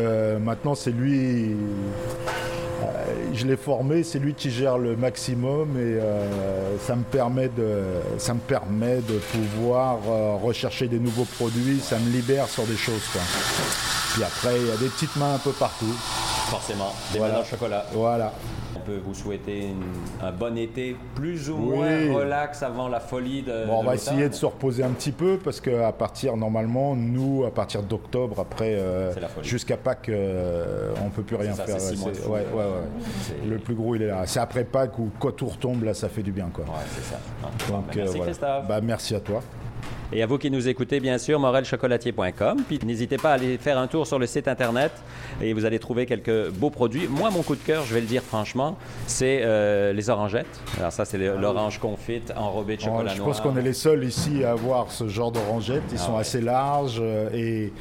maintenant, 0.41 0.77
c'est 0.77 0.93
lui. 0.93 1.57
Je 3.33 3.47
l'ai 3.47 3.57
formé, 3.57 4.03
c'est 4.03 4.19
lui 4.19 4.35
qui 4.35 4.51
gère 4.51 4.79
le 4.79 4.97
maximum 4.97 5.77
et 5.77 5.81
euh, 6.01 6.77
ça 6.87 6.95
me 6.97 7.03
permet 7.03 7.49
de, 7.49 7.85
ça 8.19 8.35
me 8.35 8.41
permet 8.41 8.97
de 8.97 9.19
pouvoir 9.19 9.99
euh, 10.09 10.37
rechercher 10.43 10.89
des 10.89 10.99
nouveaux 10.99 11.25
produits. 11.25 11.81
Ça 11.81 11.99
me 11.99 12.11
libère 12.11 12.49
sur 12.49 12.65
des 12.65 12.77
choses. 12.77 13.03
Quoi. 13.13 13.23
Puis 14.15 14.23
après, 14.25 14.59
il 14.61 14.67
y 14.67 14.71
a 14.71 14.77
des 14.77 14.89
petites 14.89 15.17
mains 15.17 15.35
un 15.35 15.39
peu 15.39 15.53
partout. 15.53 15.95
Forcément, 16.51 16.95
des 17.13 17.19
Voilà. 17.19 17.33
mains 17.35 17.39
dans 17.41 17.45
le 17.45 17.51
chocolat. 17.51 17.87
Voilà. 17.93 18.33
On 18.75 18.81
peut 18.81 18.99
vous 19.05 19.15
souhaiter 19.15 19.67
une- 19.69 20.27
un 20.27 20.33
bon 20.33 20.57
été 20.57 20.97
plus 21.15 21.51
ou 21.51 21.57
Oui. 21.57 21.77
moins 21.77 22.15
relax 22.15 22.63
avant 22.63 22.89
la 22.89 23.01
folie 23.01 23.43
de. 23.43 23.67
Bon, 23.67 23.81
on 23.81 23.83
va 23.85 23.95
essayer 23.95 24.29
de 24.29 24.35
se 24.35 24.47
reposer 24.47 24.83
un 24.83 24.91
petit 24.91 25.13
peu 25.13 25.39
parce 25.43 25.61
qu'à 25.61 25.93
partir, 25.93 26.37
normalement, 26.37 26.97
nous, 26.97 27.45
à 27.45 27.51
partir 27.51 27.83
d'octobre, 27.83 28.41
après, 28.41 28.75
euh, 28.75 29.13
jusqu'à 29.43 29.77
Pâques, 29.77 30.09
euh, 30.09 30.93
on 31.05 31.11
peut 31.11 31.23
plus 31.23 31.37
rien 31.37 31.53
ça, 31.55 31.65
faire. 31.65 31.77
ouais, 32.31 32.47
ouais, 32.55 32.65
Le 33.49 33.59
plus 33.59 33.75
gros, 33.75 33.95
il 33.95 34.03
est 34.03 34.07
là. 34.09 34.23
C'est 34.27 34.41
après 34.41 34.65
Pâques 34.65 34.99
où 34.99 35.11
quand 35.19 35.33
tout 35.33 35.47
retombe, 35.47 35.85
là, 35.85 35.95
ça 35.95 36.09
fait 36.09 36.23
du 36.23 36.33
bien. 36.33 36.49
Quoi. 36.53 36.65
C'est 36.97 37.05
ça. 37.05 37.19
Donc, 37.69 37.85
ben, 37.87 37.93
merci 37.95 38.01
euh, 38.01 38.17
voilà. 38.17 38.25
Christophe. 38.25 38.69
Bah, 38.69 38.81
merci 38.83 39.15
à 39.15 39.21
toi. 39.21 39.43
Et 40.15 40.23
à 40.23 40.27
vous 40.27 40.37
qui 40.37 40.51
nous 40.51 40.69
écoutez, 40.69 41.01
bien 41.01 41.17
sûr, 41.17 41.41
morelchocolatier.com. 41.41 42.59
Puis 42.69 42.79
n'hésitez 42.85 43.17
pas 43.17 43.31
à 43.31 43.35
aller 43.35 43.57
faire 43.57 43.79
un 43.79 43.87
tour 43.87 44.07
sur 44.07 44.19
le 44.19 44.27
site 44.27 44.47
Internet 44.47 44.93
et 45.41 45.55
vous 45.55 45.65
allez 45.65 45.79
trouver 45.79 46.05
quelques 46.05 46.51
beaux 46.51 46.69
produits. 46.69 47.09
Moi, 47.09 47.31
mon 47.31 47.43
coup 47.43 47.55
de 47.57 47.63
cœur, 47.63 47.85
je 47.87 47.95
vais 47.95 48.01
le 48.03 48.07
dire 48.07 48.23
franchement, 48.23 48.77
c'est 49.07 49.41
euh, 49.43 49.95
les 49.95 50.11
orangettes. 50.11 50.61
Alors 50.79 50.93
ça, 50.93 51.07
c'est 51.07 51.17
l'orange 51.17 51.79
confite 51.79 52.31
enrobée 52.37 52.77
de 52.77 52.83
Oh, 52.83 52.87
chocolat 52.91 53.13
je 53.13 53.19
noir. 53.19 53.29
pense 53.29 53.41
qu'on 53.41 53.57
est 53.57 53.63
les 53.63 53.73
seuls 53.73 54.05
ici 54.05 54.45
à 54.45 54.51
avoir 54.53 54.91
ce 54.91 55.09
genre 55.09 55.33
d'orangettes. 55.33 55.83
Ils 55.93 55.97
Ah 55.99 56.03
sont 56.03 56.13
ouais. 56.15 56.21
assez 56.21 56.43
larges 56.43 56.99
euh, 57.01 57.31
et, 57.33 57.73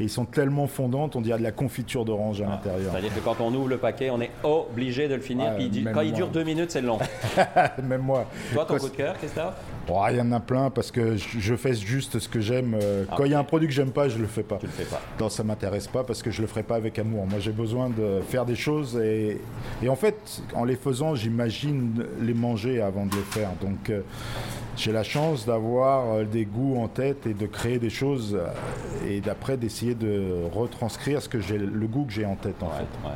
et 0.00 0.04
ils 0.04 0.10
sont 0.10 0.24
tellement 0.24 0.66
fondantes, 0.66 1.16
on 1.16 1.20
dirait 1.20 1.38
de 1.38 1.42
la 1.42 1.52
confiture 1.52 2.04
d'orange 2.04 2.40
à 2.40 2.46
l'intérieur. 2.46 2.92
C'est-à-dire 2.92 3.14
que 3.14 3.20
quand 3.20 3.36
on 3.40 3.52
ouvre 3.54 3.68
le 3.68 3.76
paquet, 3.78 4.10
on 4.10 4.20
est 4.20 4.30
obligé 4.42 5.08
de 5.08 5.14
le 5.14 5.20
finir. 5.20 5.54
Puis 5.56 5.70
il 5.72 5.84
même 5.84 5.94
quand 5.94 6.00
il 6.00 6.12
dure 6.12 6.28
deux 6.28 6.44
minutes, 6.44 6.70
c'est 6.70 6.80
long. 6.82 6.98
Même 7.82 8.02
moi. 8.02 8.26
Toi, 8.52 8.64
ton 8.64 8.76
coup 8.78 8.88
de 8.88 8.96
cœur, 8.96 9.16
Christophe 9.18 9.54
Oh, 9.88 10.00
il 10.10 10.16
y 10.16 10.20
en 10.20 10.30
a 10.30 10.38
plein 10.38 10.70
parce 10.70 10.92
que 10.92 11.16
je 11.16 11.54
fais 11.56 11.74
juste 11.74 12.18
ce 12.20 12.28
que 12.28 12.40
j'aime. 12.40 12.76
Euh, 12.80 13.04
Ah, 13.10 13.14
Quand 13.16 13.24
il 13.24 13.32
y 13.32 13.34
a 13.34 13.38
un 13.38 13.44
produit 13.44 13.66
que 13.66 13.74
j'aime 13.74 13.90
pas, 13.90 14.08
je 14.08 14.16
le 14.18 14.26
fais 14.28 14.44
pas. 14.44 14.56
Tu 14.58 14.66
le 14.66 14.72
fais 14.72 14.84
pas. 14.84 15.00
Non, 15.18 15.28
ça 15.28 15.42
m'intéresse 15.42 15.88
pas 15.88 16.04
parce 16.04 16.22
que 16.22 16.30
je 16.30 16.40
le 16.40 16.46
ferai 16.46 16.62
pas 16.62 16.76
avec 16.76 16.98
amour. 17.00 17.26
Moi, 17.26 17.40
j'ai 17.40 17.50
besoin 17.52 17.90
de 17.90 18.20
faire 18.28 18.44
des 18.46 18.54
choses 18.54 18.96
et, 19.02 19.40
et 19.82 19.88
en 19.88 19.96
fait, 19.96 20.42
en 20.54 20.64
les 20.64 20.76
faisant, 20.76 21.14
j'imagine 21.16 22.04
les 22.20 22.34
manger 22.34 22.80
avant 22.80 23.06
de 23.06 23.14
les 23.16 23.22
faire. 23.22 23.50
Donc, 23.60 23.90
euh, 23.90 24.02
j'ai 24.76 24.92
la 24.92 25.02
chance 25.02 25.44
d'avoir 25.46 26.14
euh, 26.14 26.24
des 26.24 26.44
goûts 26.44 26.78
en 26.82 26.88
tête 26.88 27.26
et 27.26 27.34
de 27.34 27.46
créer 27.46 27.78
des 27.78 27.90
choses 27.90 28.34
euh, 28.40 28.48
et 29.08 29.20
d'après 29.20 29.56
d'essayer 29.56 29.94
de 29.94 30.44
retranscrire 30.52 31.20
ce 31.22 31.28
que 31.28 31.40
j'ai, 31.40 31.58
le 31.58 31.86
goût 31.86 32.04
que 32.04 32.12
j'ai 32.12 32.24
en 32.26 32.36
tête 32.36 32.62
en 32.62 32.66
Ouais, 32.66 32.72
fait. 32.78 33.08
ouais. 33.08 33.14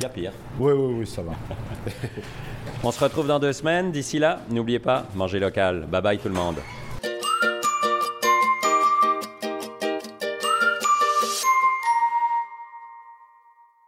Il 0.00 0.02
y 0.02 0.06
a 0.06 0.08
pire. 0.08 0.32
Oui, 0.60 0.72
oui, 0.72 0.94
oui, 1.00 1.06
ça 1.06 1.22
va. 1.22 1.32
On 2.84 2.90
se 2.92 3.02
retrouve 3.02 3.26
dans 3.26 3.38
deux 3.40 3.52
semaines. 3.52 3.90
D'ici 3.90 4.18
là, 4.18 4.40
n'oubliez 4.50 4.78
pas, 4.78 5.06
mangez 5.16 5.40
local. 5.40 5.86
Bye 5.90 6.02
bye 6.02 6.18
tout 6.18 6.28
le 6.28 6.34
monde. 6.34 6.56